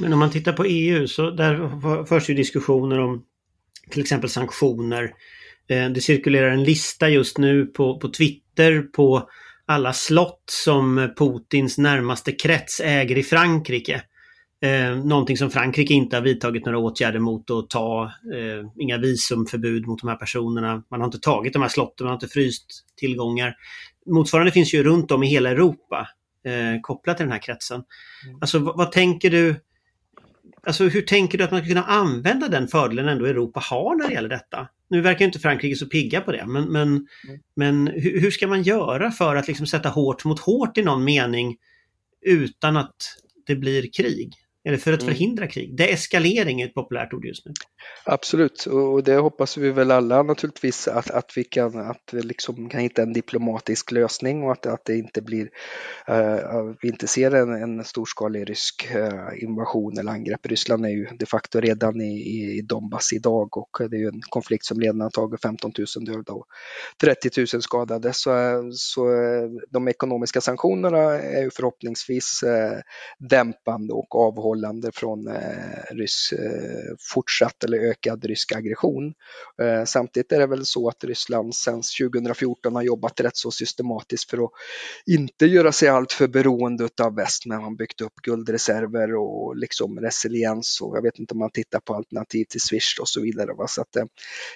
[0.00, 3.24] Men om man tittar på EU så där förs ju diskussioner om
[3.90, 5.12] till exempel sanktioner.
[5.68, 9.28] Eh, det cirkulerar en lista just nu på, på Twitter på
[9.66, 14.02] alla slott som Putins närmaste krets äger i Frankrike.
[14.62, 19.86] Eh, någonting som Frankrike inte har vidtagit några åtgärder mot att ta, eh, inga visumförbud
[19.86, 20.82] mot de här personerna.
[20.90, 23.54] Man har inte tagit de här slotten, man har inte fryst tillgångar.
[24.06, 26.08] Motsvarande finns ju runt om i hela Europa
[26.44, 27.82] eh, kopplat till den här kretsen.
[28.26, 28.38] Mm.
[28.40, 29.56] Alltså vad, vad, tänker du?
[30.62, 34.08] Alltså hur tänker du att man ska kunna använda den fördelen ändå Europa har när
[34.08, 34.68] det gäller detta?
[34.88, 37.06] Nu verkar inte Frankrike så pigga på det, men, men, mm.
[37.56, 41.04] men hur, hur, ska man göra för att liksom sätta hårt mot hårt i någon
[41.04, 41.56] mening
[42.26, 42.96] utan att
[43.46, 44.34] det blir krig?
[44.64, 45.14] Eller för att mm.
[45.14, 45.76] förhindra krig.
[45.76, 47.52] Deeskalering är ett populärt ord just nu.
[48.04, 52.68] Absolut, och det hoppas vi väl alla naturligtvis att, att vi kan, att vi liksom
[52.68, 55.44] kan hitta en diplomatisk lösning och att, att det inte blir,
[56.10, 60.46] uh, vi inte ser en, en storskalig rysk uh, invasion eller angrepp.
[60.46, 64.20] Ryssland är ju de facto redan i, i Donbass idag och det är ju en
[64.28, 66.46] konflikt som redan har tagit 15 000 döda och
[67.00, 68.12] 30 000 skadade.
[68.12, 68.30] Så,
[68.72, 69.06] så
[69.70, 72.80] de ekonomiska sanktionerna är ju förhoppningsvis uh,
[73.28, 79.14] dämpande och avhållande avhållande från eh, rysk, eh, fortsatt eller ökad rysk aggression.
[79.62, 84.30] Eh, samtidigt är det väl så att Ryssland sedan 2014 har jobbat rätt så systematiskt
[84.30, 84.50] för att
[85.06, 90.80] inte göra sig alltför beroende av väst när man byggt upp guldreserver och liksom resiliens
[90.80, 93.52] och jag vet inte om man tittar på alternativ till Swish och så vidare.
[93.52, 93.66] Va?
[93.68, 94.04] Så att, eh,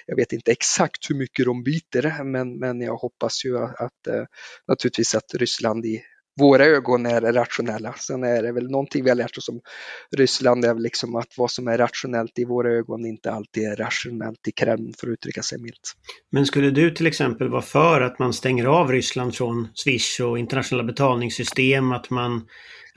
[0.05, 4.07] jag vet inte exakt hur mycket de biter men, men jag hoppas ju att, att
[4.07, 4.23] eh,
[4.67, 6.01] naturligtvis att Ryssland i
[6.39, 7.93] våra ögon är rationella.
[7.93, 9.61] Sen är det väl någonting vi har lärt oss om
[10.17, 13.75] Ryssland är väl liksom att vad som är rationellt i våra ögon inte alltid är
[13.75, 15.93] rationellt i Kreml för att uttrycka sig milt.
[16.31, 20.39] Men skulle du till exempel vara för att man stänger av Ryssland från Swish och
[20.39, 22.41] internationella betalningssystem, att man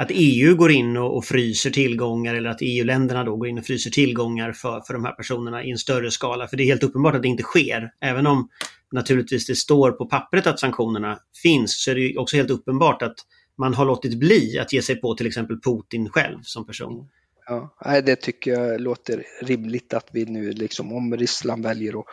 [0.01, 3.65] att EU går in och, och fryser tillgångar eller att EU-länderna då går in och
[3.65, 6.49] fryser tillgångar för, för de här personerna i en större skala.
[6.49, 7.91] För det är helt uppenbart att det inte sker.
[8.01, 8.49] Även om
[8.93, 13.17] naturligtvis det står på pappret att sanktionerna finns så är det också helt uppenbart att
[13.59, 17.09] man har låtit bli att ge sig på till exempel Putin själv som person.
[17.49, 22.07] Ja, det tycker jag låter rimligt att vi nu, liksom, om Ryssland väljer att,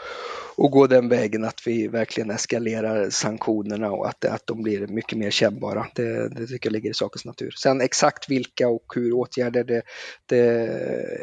[0.58, 5.17] att gå den vägen, att vi verkligen eskalerar sanktionerna och att, att de blir mycket
[5.17, 5.88] mer kännbara.
[5.95, 7.52] Det, det tycker jag ligger i sakens natur.
[7.58, 9.82] Sen exakt vilka och hur åtgärder, det,
[10.26, 10.39] det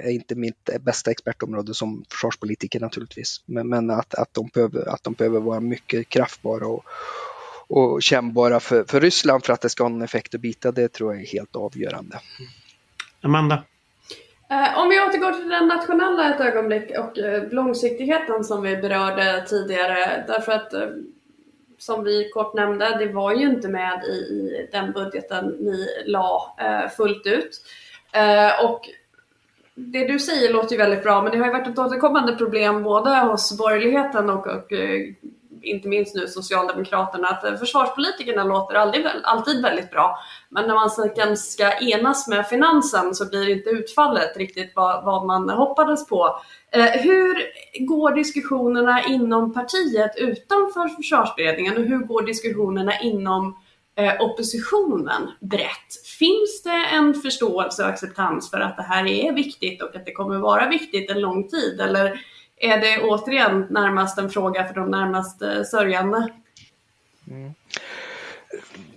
[0.05, 3.43] är inte mitt bästa expertområde som försvarspolitiker naturligtvis.
[3.47, 6.85] Men, men att, att, de behöver, att de behöver vara mycket kraftbara och,
[7.69, 10.89] och kännbara för, för Ryssland för att det ska ha någon effekt att bita, det
[10.89, 12.21] tror jag är helt avgörande.
[13.21, 13.65] Amanda?
[14.53, 19.45] Eh, om vi återgår till den nationella ett ögonblick och eh, långsiktigheten som vi berörde
[19.49, 20.25] tidigare.
[20.27, 20.89] Därför att eh,
[21.79, 26.57] som vi kort nämnde, det var ju inte med i, den budgeten ni la
[26.97, 27.63] fullt ut.
[28.63, 28.81] Och
[29.75, 32.83] det du säger låter ju väldigt bra, men det har ju varit ett återkommande problem
[32.83, 34.73] både hos borgerligheten och, och
[35.63, 40.19] inte minst nu Socialdemokraterna, att eh, försvarspolitikerna låter aldrig, alltid väldigt bra.
[40.49, 45.27] Men när man sedan ska enas med finansen så blir inte utfallet riktigt vad, vad
[45.27, 46.41] man hoppades på.
[46.73, 47.37] Eh, hur
[47.87, 53.57] går diskussionerna inom partiet utanför försvarsberedningen och hur går diskussionerna inom
[53.97, 56.07] eh, oppositionen brett?
[56.19, 60.13] Finns det en förståelse och acceptans för att det här är viktigt och att det
[60.13, 61.81] kommer vara viktigt en lång tid?
[61.81, 62.21] Eller
[62.63, 66.29] är det återigen närmast en fråga för de närmast eh, sörjande.
[67.31, 67.55] Mm.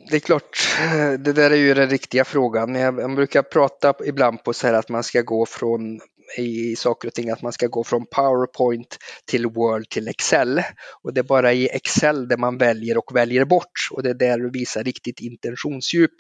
[0.09, 2.75] Det är klart, eh, det där är ju den riktiga frågan.
[2.75, 5.99] Jag, jag brukar prata ibland på så här att man ska gå från
[6.37, 10.61] i saker och ting att man ska gå från PowerPoint till Word till Excel.
[11.03, 14.13] Och det är bara i Excel där man väljer och väljer bort och det är
[14.13, 16.11] där du visar riktigt intentionsdjup.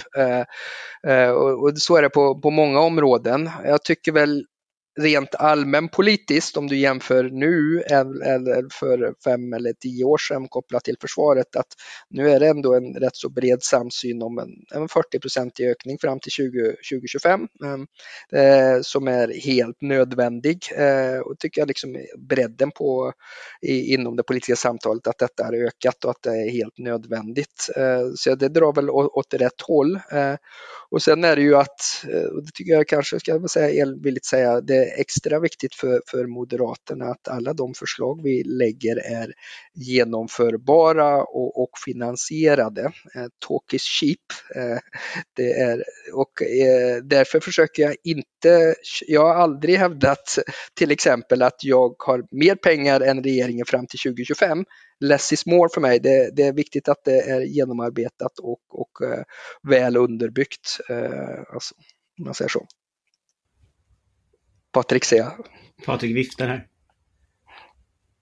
[1.07, 3.49] Eh, och, så är det på, på många områden.
[3.63, 4.45] Jag tycker väl
[4.99, 10.95] rent allmänpolitiskt, om du jämför nu eller för fem eller tio år sedan kopplat till
[11.01, 11.67] försvaret, att
[12.09, 14.49] nu är det ändå en rätt så bred samsyn om en,
[14.81, 17.87] en 40-procentig ökning fram till 20, 2025 ehm,
[18.31, 20.57] eh, som är helt nödvändig.
[20.77, 23.13] Eh, och tycker jag liksom bredden på
[23.61, 27.69] i, inom det politiska samtalet att detta har ökat och att det är helt nödvändigt.
[27.75, 29.95] Eh, så det drar väl åt rätt håll.
[29.95, 30.35] Eh,
[30.89, 33.81] och sen är det ju att, eh, och det tycker jag kanske ska jag säga
[33.81, 39.33] elvilligt säga, det extra viktigt för, för Moderaterna att alla de förslag vi lägger är
[39.73, 42.81] genomförbara och, och finansierade.
[43.15, 44.19] Eh, talk is cheap.
[44.55, 44.77] Eh,
[45.33, 48.75] det är, och eh, därför försöker jag inte,
[49.07, 50.39] jag har aldrig hävdat
[50.73, 54.65] till exempel att jag har mer pengar än regeringen fram till 2025
[54.99, 55.99] less is more för mig.
[55.99, 59.23] Det, det, är viktigt att det är genomarbetat och, och eh,
[59.69, 60.79] väl underbyggt.
[60.89, 61.75] Eh, alltså,
[62.19, 62.67] om man säger så.
[64.75, 65.47] Patrik ser jag.
[65.85, 66.67] Patrik viftar här.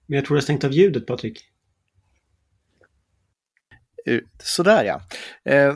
[0.06, 1.40] Men jag tror jag stängt av ljudet Patrik.
[4.44, 5.02] sådär ja.
[5.52, 5.76] Eh,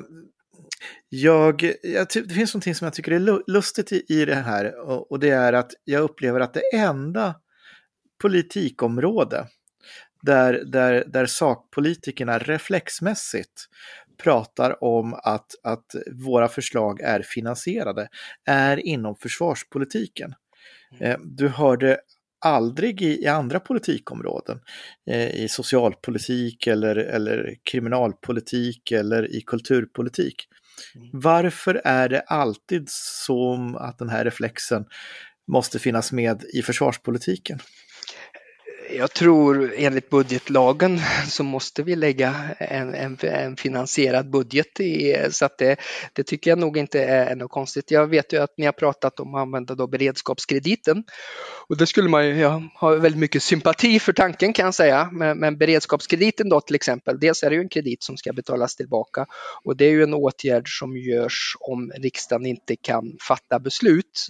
[1.10, 5.12] jag, jag, det finns någonting som jag tycker är lustigt i, i det här och,
[5.12, 7.36] och det är att jag upplever att det enda
[8.22, 9.48] politikområde
[10.22, 13.66] där, där, där sakpolitikerna reflexmässigt
[14.18, 18.08] pratar om att, att våra förslag är finansierade
[18.46, 20.34] är inom försvarspolitiken.
[20.92, 21.12] Mm.
[21.12, 21.98] Eh, du hörde
[22.40, 24.60] aldrig i, i andra politikområden,
[25.10, 30.48] eh, i socialpolitik eller, eller kriminalpolitik eller i kulturpolitik.
[30.96, 31.10] Mm.
[31.14, 34.86] Varför är det alltid så att den här reflexen
[35.48, 37.60] måste finnas med i försvarspolitiken?
[38.90, 45.46] Jag tror enligt budgetlagen så måste vi lägga en, en, en finansierad budget i, så
[45.46, 45.80] att det,
[46.14, 47.92] det, tycker jag nog inte är något konstigt.
[47.92, 51.04] Jag vet ju att ni har pratat om att använda då beredskapskrediten
[51.70, 55.10] och det skulle man ju jag ha väldigt mycket sympati för tanken kan jag säga.
[55.12, 58.76] Men, men beredskapskrediten då till exempel, dels är det ju en kredit som ska betalas
[58.76, 59.26] tillbaka
[59.64, 64.28] och det är ju en åtgärd som görs om riksdagen inte kan fatta beslut.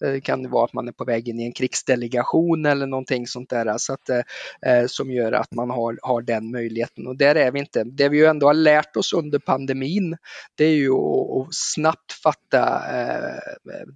[0.00, 3.26] Det kan det vara att man är på väg in i en krigsdelegation eller någonting
[3.26, 4.20] sånt där så att, eh,
[4.66, 7.06] eh, som gör att man har, har den möjligheten.
[7.06, 7.84] Och där är vi inte.
[7.84, 10.16] Det vi ju ändå har lärt oss under pandemin,
[10.54, 13.38] det är ju att, att snabbt fatta eh,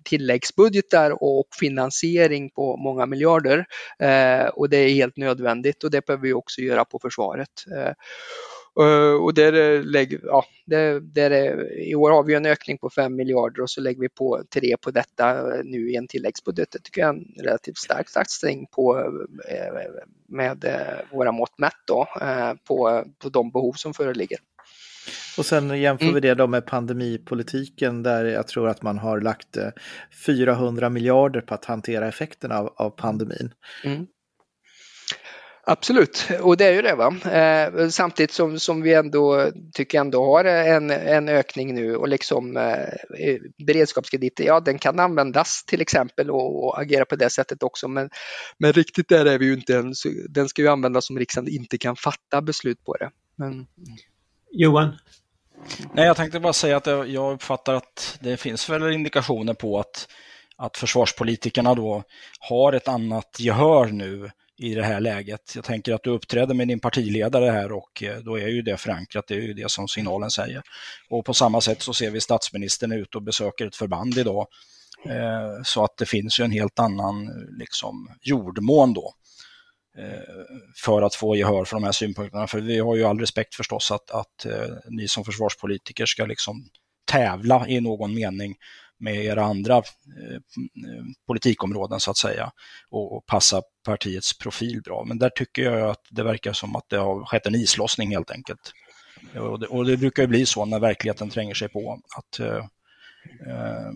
[0.04, 3.66] tilläggsbudgetar och finansiering på många miljarder.
[3.98, 7.48] Eh, och det är helt nödvändigt och det behöver vi också göra på försvaret.
[7.76, 7.92] Eh,
[8.80, 12.78] Eh, Eh, och där lägger, ja, där, där är, I år har vi en ökning
[12.78, 16.70] på 5 miljarder och så lägger vi på 3 på detta nu i en tilläggsbudget.
[16.70, 18.98] Det tycker jag är en relativt stark satsning på,
[19.48, 19.74] eh,
[20.28, 22.06] med eh, våra mått mätt då,
[22.64, 24.38] på, på de behov som föreligger.
[25.38, 26.14] Och sen jämför mm.
[26.14, 29.56] vi det då med pandemipolitiken där jag tror att man har lagt
[30.26, 33.54] 400 miljarder på att hantera effekterna av, av pandemin.
[33.84, 34.06] Mm.
[35.66, 36.94] Absolut, och det är ju det.
[36.94, 37.16] Va?
[37.30, 42.56] Eh, samtidigt som, som vi ändå tycker ändå har en, en ökning nu och liksom
[42.56, 43.36] eh,
[43.66, 47.88] beredskapskrediter, ja den kan användas till exempel och, och, agera på det sättet också.
[47.88, 48.10] Men,
[48.58, 49.94] men riktigt där är vi ju inte än.
[50.28, 53.10] Den ska ju användas om riksdagen inte kan fatta beslut på det.
[53.36, 53.66] Men...
[54.50, 54.98] Johan?
[55.92, 60.08] Nej, jag tänkte bara säga att jag uppfattar att det finns väl indikationer på att,
[60.56, 62.02] att försvarspolitikerna då
[62.40, 65.52] har ett annat gehör nu i det här läget.
[65.54, 68.76] Jag tänker att du uppträder med din partiledare här och eh, då är ju det
[68.76, 70.62] förankrat, det är ju det som signalen säger.
[71.10, 74.46] Och på samma sätt så ser vi statsministern ut och besöker ett förband idag.
[75.06, 79.14] Eh, så att det finns ju en helt annan liksom, jordmån då
[79.98, 80.44] eh,
[80.84, 82.46] för att få gehör för de här synpunkterna.
[82.46, 84.46] För vi har ju all respekt förstås att, att
[84.88, 86.68] ni som försvarspolitiker ska liksom
[87.04, 88.56] tävla i någon mening
[88.98, 92.52] med era andra eh, eh, politikområden så att säga
[92.90, 95.04] och, och passa partiets profil bra.
[95.04, 98.30] Men där tycker jag att det verkar som att det har skett en islossning helt
[98.30, 98.72] enkelt.
[99.34, 102.56] Och det, och det brukar ju bli så när verkligheten tränger sig på att, eh,
[103.46, 103.90] eh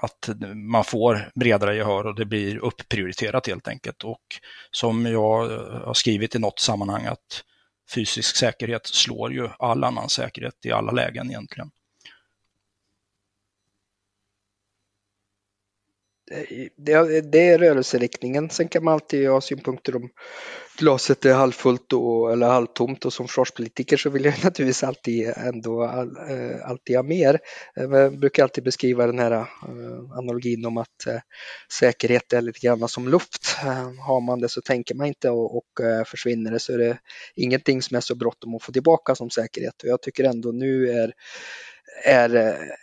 [0.00, 4.04] att man får bredare gehör och det blir upprioriterat helt enkelt.
[4.04, 4.22] Och
[4.70, 7.44] som jag eh, har skrivit i något sammanhang att
[7.94, 11.70] fysisk säkerhet slår ju all annan säkerhet i alla lägen egentligen.
[16.76, 18.50] Det, det är rörelseriktningen.
[18.50, 20.10] Sen kan man alltid ha synpunkter om
[20.78, 25.82] glaset är halvfullt och, eller halvtomt och som försvarspolitiker så vill jag naturligtvis alltid ändå
[25.82, 27.38] all, eh, alltid ha mer.
[27.76, 31.06] Eh, jag brukar alltid beskriva den här eh, analogin om att
[31.72, 33.56] säkerhet är lite grann som luft.
[34.06, 35.66] har man det så tänker man inte och, och
[36.06, 36.98] försvinner det så är det
[37.34, 39.82] ingenting som är så bråttom att få tillbaka som säkerhet.
[39.82, 41.12] Och jag tycker ändå nu är
[42.04, 42.30] är,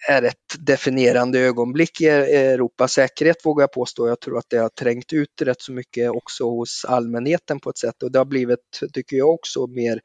[0.10, 4.08] är ett definierande ögonblick i Europas säkerhet vågar jag påstå.
[4.08, 7.78] Jag tror att det har trängt ut rätt så mycket också hos allmänheten på ett
[7.78, 10.02] sätt och det har blivit, tycker jag också, mer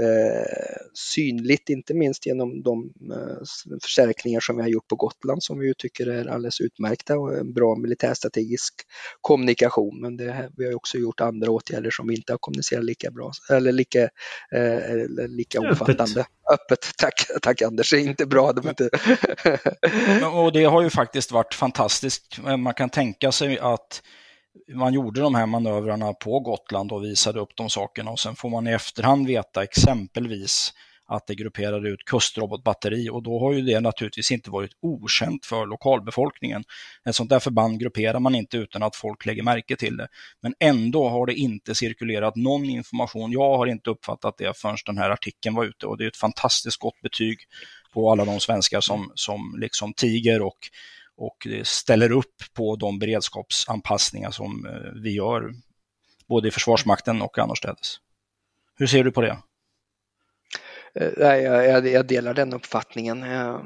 [0.00, 5.58] eh, synligt, inte minst genom de eh, förstärkningar som vi har gjort på Gotland som
[5.58, 8.74] vi ju tycker är alldeles utmärkta och en bra militärstrategisk
[9.20, 10.00] kommunikation.
[10.00, 13.32] Men det, vi har också gjort andra åtgärder som vi inte har kommunicerat lika bra
[13.50, 14.02] eller lika,
[14.54, 16.20] eh, lika omfattande.
[16.20, 16.26] Öppet.
[16.52, 18.43] Öppet, tack, tack Anders, det är inte bra.
[18.52, 18.90] De inte...
[20.32, 22.38] och det har ju faktiskt varit fantastiskt.
[22.58, 24.02] Man kan tänka sig att
[24.74, 28.48] man gjorde de här manövrarna på Gotland och visade upp de sakerna och sen får
[28.50, 30.72] man i efterhand veta exempelvis
[31.06, 35.66] att det grupperade ut kustrobotbatteri och då har ju det naturligtvis inte varit okänt för
[35.66, 36.64] lokalbefolkningen.
[37.08, 40.08] Ett sånt där förband grupperar man inte utan att folk lägger märke till det.
[40.42, 43.32] Men ändå har det inte cirkulerat någon information.
[43.32, 46.16] Jag har inte uppfattat det förrän den här artikeln var ute och det är ett
[46.16, 47.38] fantastiskt gott betyg
[47.94, 50.58] på alla de svenskar som, som liksom tiger och,
[51.16, 55.54] och ställer upp på de beredskapsanpassningar som eh, vi gör
[56.28, 57.96] både i Försvarsmakten och annorstädes.
[58.76, 59.38] Hur ser du på det?
[61.00, 63.22] Eh, jag, jag, jag, delar den uppfattningen.
[63.22, 63.60] Jag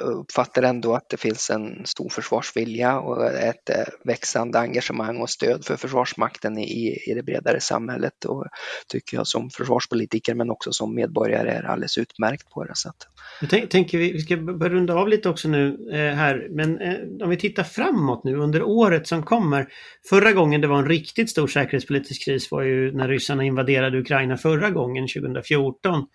[0.00, 3.70] uppfattar ändå att det finns en stor försvarsvilja och ett
[4.04, 8.46] växande engagemang och stöd för Försvarsmakten i, i det bredare samhället och
[8.88, 13.08] tycker jag som försvarspolitiker men också som medborgare är alldeles utmärkt på det sättet.
[13.40, 16.94] Jag tänker vi, vi ska börja runda av lite också nu eh, här, men eh,
[17.22, 19.68] om vi tittar framåt nu under året som kommer.
[20.08, 24.36] Förra gången det var en riktigt stor säkerhetspolitisk kris var ju när ryssarna invaderade Ukraina
[24.36, 26.06] förra gången 2014.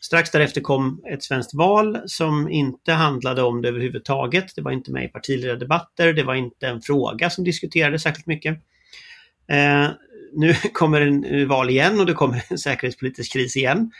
[0.00, 4.56] Strax därefter kom ett svenskt val som inte handlade om det överhuvudtaget.
[4.56, 8.54] Det var inte med i partiledardebatter, det var inte en fråga som diskuterades särskilt mycket.
[9.50, 9.88] Eh,
[10.32, 13.90] nu kommer en eh, val igen och det kommer en säkerhetspolitisk kris igen.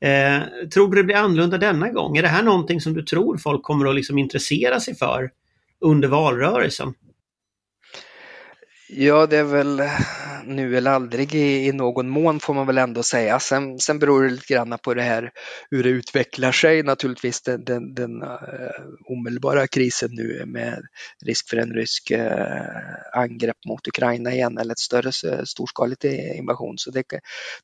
[0.00, 2.16] Eh, tror du det blir annorlunda denna gång?
[2.16, 5.30] Är det här någonting som du tror folk kommer att liksom intressera sig för
[5.80, 6.94] under valrörelsen?
[8.88, 9.82] Ja, det är väl
[10.46, 13.40] nu eller aldrig i, i någon mån får man väl ändå säga.
[13.40, 15.30] Sen, sen beror det lite grann på det här
[15.70, 18.28] hur det utvecklar sig naturligtvis den, den, den uh,
[19.04, 20.82] omedelbara krisen nu med
[21.24, 22.20] risk för en rysk uh,
[23.12, 25.12] angrepp mot Ukraina igen eller ett större
[25.46, 26.78] storskaligt invasion.
[26.78, 27.04] Så det,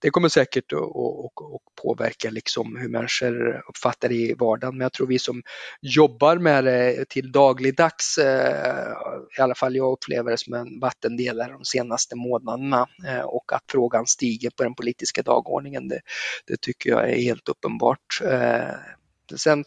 [0.00, 4.76] det kommer säkert att, och, och påverka liksom hur människor uppfattar det i vardagen.
[4.76, 5.42] Men jag tror vi som
[5.80, 10.80] jobbar med det till dagligdags, uh, eh, i alla fall jag upplever det som en
[10.80, 15.88] vattendelare de senaste månaderna frågorna eh, och att frågan stiger på den politiska dagordningen.
[15.88, 16.00] Det,
[16.46, 18.20] det tycker jag är helt uppenbart.
[18.24, 18.74] Eh,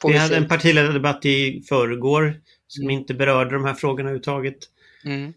[0.08, 0.36] vi hade se.
[0.36, 3.00] en partiledardebatt i förrgår som mm.
[3.00, 4.58] inte berörde de här frågorna överhuvudtaget.
[5.06, 5.34] Mm.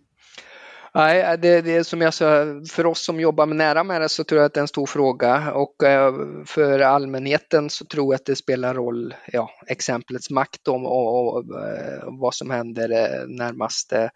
[0.94, 4.24] Nej, det, det är som jag sa, för oss som jobbar nära med det så
[4.24, 5.52] tror jag att det är en stor fråga.
[5.52, 6.14] Och eh,
[6.46, 11.60] för allmänheten så tror jag att det spelar roll, ja, exemplets makt om och, och,
[11.68, 14.10] eh, vad som händer eh, närmaste,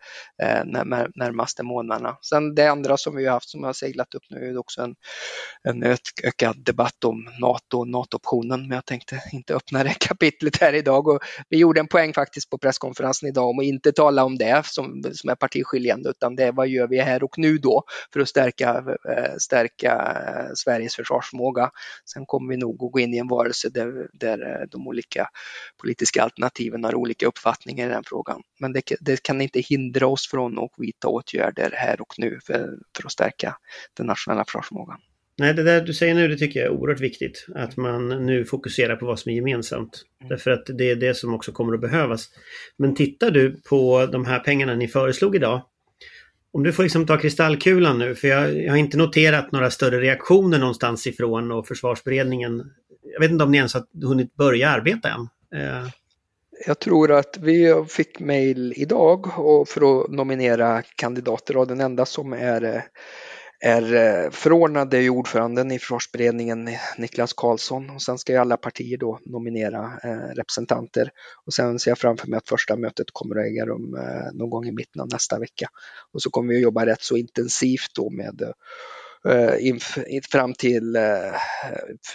[1.14, 2.16] närmaste månaderna.
[2.22, 4.94] Sen det andra som vi har haft som har seglat upp nu är också en,
[5.68, 5.82] en
[6.24, 11.08] ökad debatt om NATO och NATO-optionen, men jag tänkte inte öppna det kapitlet här idag.
[11.08, 14.66] Och vi gjorde en poäng faktiskt på presskonferensen idag om att inte tala om det
[14.66, 18.20] som, som är partiskiljande utan det var vad gör vi här och nu då för
[18.20, 19.92] att stärka, eh, stärka
[20.26, 21.70] eh, Sveriges försvarsförmåga.
[22.04, 25.28] Sen kommer vi nog att gå in i en varelse där, där eh, de olika
[25.80, 28.42] politiska alternativen har olika uppfattningar i den frågan.
[28.60, 32.78] Men det, det kan inte hindra oss från att vidta åtgärder här och nu för,
[32.96, 33.56] för att stärka
[33.96, 34.98] den nationella försvarsförmågan.
[35.38, 37.46] Nej, det där du säger nu det tycker jag är oerhört viktigt.
[37.54, 40.02] Att man nu fokuserar på vad som är gemensamt.
[40.20, 40.28] Mm.
[40.28, 42.28] Därför att det är det som också kommer att behövas.
[42.78, 45.62] Men tittar du på de här pengarna ni föreslog idag
[46.52, 50.00] om du får liksom ta kristallkulan nu, för jag, jag, har inte noterat några större
[50.00, 52.62] reaktioner någonstans ifrån och försvarsberedningen.
[53.02, 55.28] Jag vet inte om ni ens har hunnit börja arbeta än.
[55.60, 55.88] Eh.
[56.66, 59.26] Jag tror att vi fick mejl idag
[59.68, 62.82] för att nominera kandidater och den enda som är eh,
[63.60, 69.20] är eh, förordnade ordföranden i försvarsberedningen Niklas Karlsson och sen ska ju alla partier då
[69.24, 71.10] nominera eh, representanter
[71.46, 74.50] och sen ser jag framför mig att första mötet kommer att äga rum eh, någon
[74.50, 75.68] gång i mitten av nästa vecka.
[76.12, 78.52] Och så kommer vi att jobba rätt så intensivt då med
[80.30, 80.96] fram till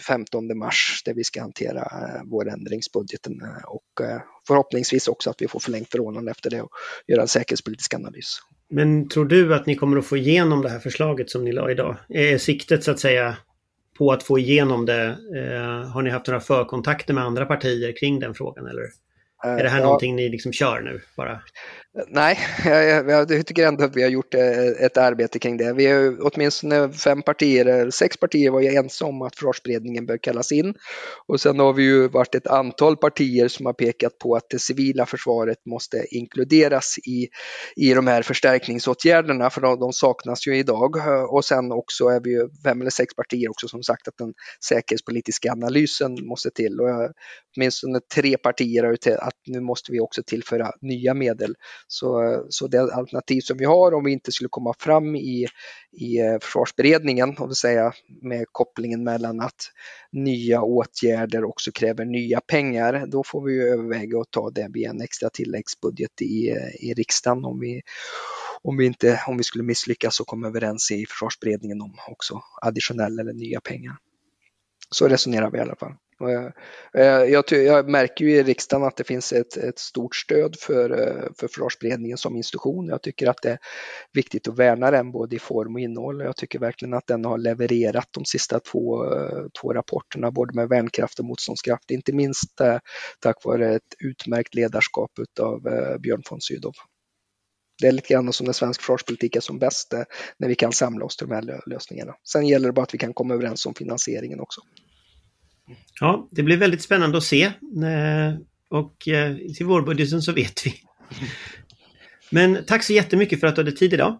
[0.08, 1.92] 15 mars där vi ska hantera
[2.26, 4.02] vårändringsbudgeten och
[4.48, 6.72] förhoppningsvis också att vi får förlängt förordnande efter det och
[7.08, 8.40] göra en säkerhetspolitisk analys.
[8.72, 11.72] Men tror du att ni kommer att få igenom det här förslaget som ni la
[11.72, 11.96] idag?
[12.10, 13.38] Är siktet så att säga
[13.98, 15.18] på att få igenom det?
[15.36, 18.84] Eh, har ni haft några förkontakter med andra partier kring den frågan eller?
[19.44, 19.84] Är det här ja.
[19.84, 21.42] någonting ni liksom kör nu bara?
[21.94, 25.74] Nej, jag, jag, tycker ändå att vi har gjort eh, ett arbete kring det.
[25.74, 30.52] Vi är åtminstone fem partier, sex partier var ju ensamma om att försvarsberedningen bör kallas
[30.52, 30.74] in.
[31.28, 34.60] Och sen har vi ju varit ett antal partier som har pekat på att det
[34.60, 37.28] civila försvaret måste inkluderas i,
[37.76, 40.96] i de här förstärkningsåtgärderna, för de, de saknas ju idag.
[41.30, 44.34] Och sen också är vi ju fem eller sex partier också som sagt att den
[44.68, 46.80] säkerhetspolitiska analysen måste till.
[46.80, 47.12] Och
[47.58, 51.56] åtminstone tre partier har ju att nu måste vi också tillföra nya medel
[51.88, 55.48] så, så det alternativ som vi har om vi inte skulle komma fram i,
[55.92, 59.72] i eh, försvarsberedningen, försvarsberedningen, och säga med kopplingen mellan att
[60.12, 65.02] nya åtgärder också kräver nya pengar, då får vi överväga att ta det via en
[65.02, 67.82] extra tilläggsbudget i, i riksdagen om vi,
[68.62, 73.22] om vi, inte, om vi skulle misslyckas och komma överens i försvarsberedningen om också additionella
[73.22, 73.96] eller nya pengar.
[74.96, 75.94] Så resonerar vi i alla fall.
[76.30, 76.52] Eh,
[77.02, 80.90] eh, jag, jag, märker ju i riksdagen att det finns ett, ett stort stöd för,
[80.90, 82.88] eh, för försvarsberedningen som institution.
[82.88, 83.60] Jag tycker att det är
[84.14, 86.20] viktigt att värna den både i form och innehåll.
[86.20, 89.06] Jag tycker verkligen att den har levererat de sista två,
[89.62, 92.62] två rapporterna, både med värnkraft och motståndskraft, inte minst
[93.20, 95.62] tack vare ett utmärkt ledarskap av
[96.00, 96.74] Björn von Sydow.
[97.82, 99.94] Det är lite grann som när svensk försvarspolitik är som bäst,
[100.38, 102.14] när vi kan samla oss till de här lösningarna.
[102.24, 104.62] Sen gäller det bara att vi kan komma överens om finansieringen också.
[106.00, 107.44] Ja, det blir väldigt spännande att se.
[107.44, 108.36] Eh,
[108.70, 110.74] och eh, till vårbudgeten så vet vi.
[112.30, 114.18] Men tack så jättemycket för att du hade tid idag.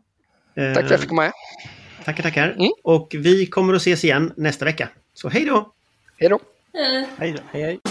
[0.56, 1.32] Tack för att jag fick komma med.
[2.06, 2.52] Tackar, tackar.
[2.52, 2.72] Mm.
[2.84, 4.90] Och vi kommer att ses igen nästa vecka.
[5.14, 5.74] Så hej då!
[6.18, 6.36] Hej då!
[6.36, 7.08] Eh.
[7.18, 7.40] Hej då.
[7.52, 7.91] Hej, hej.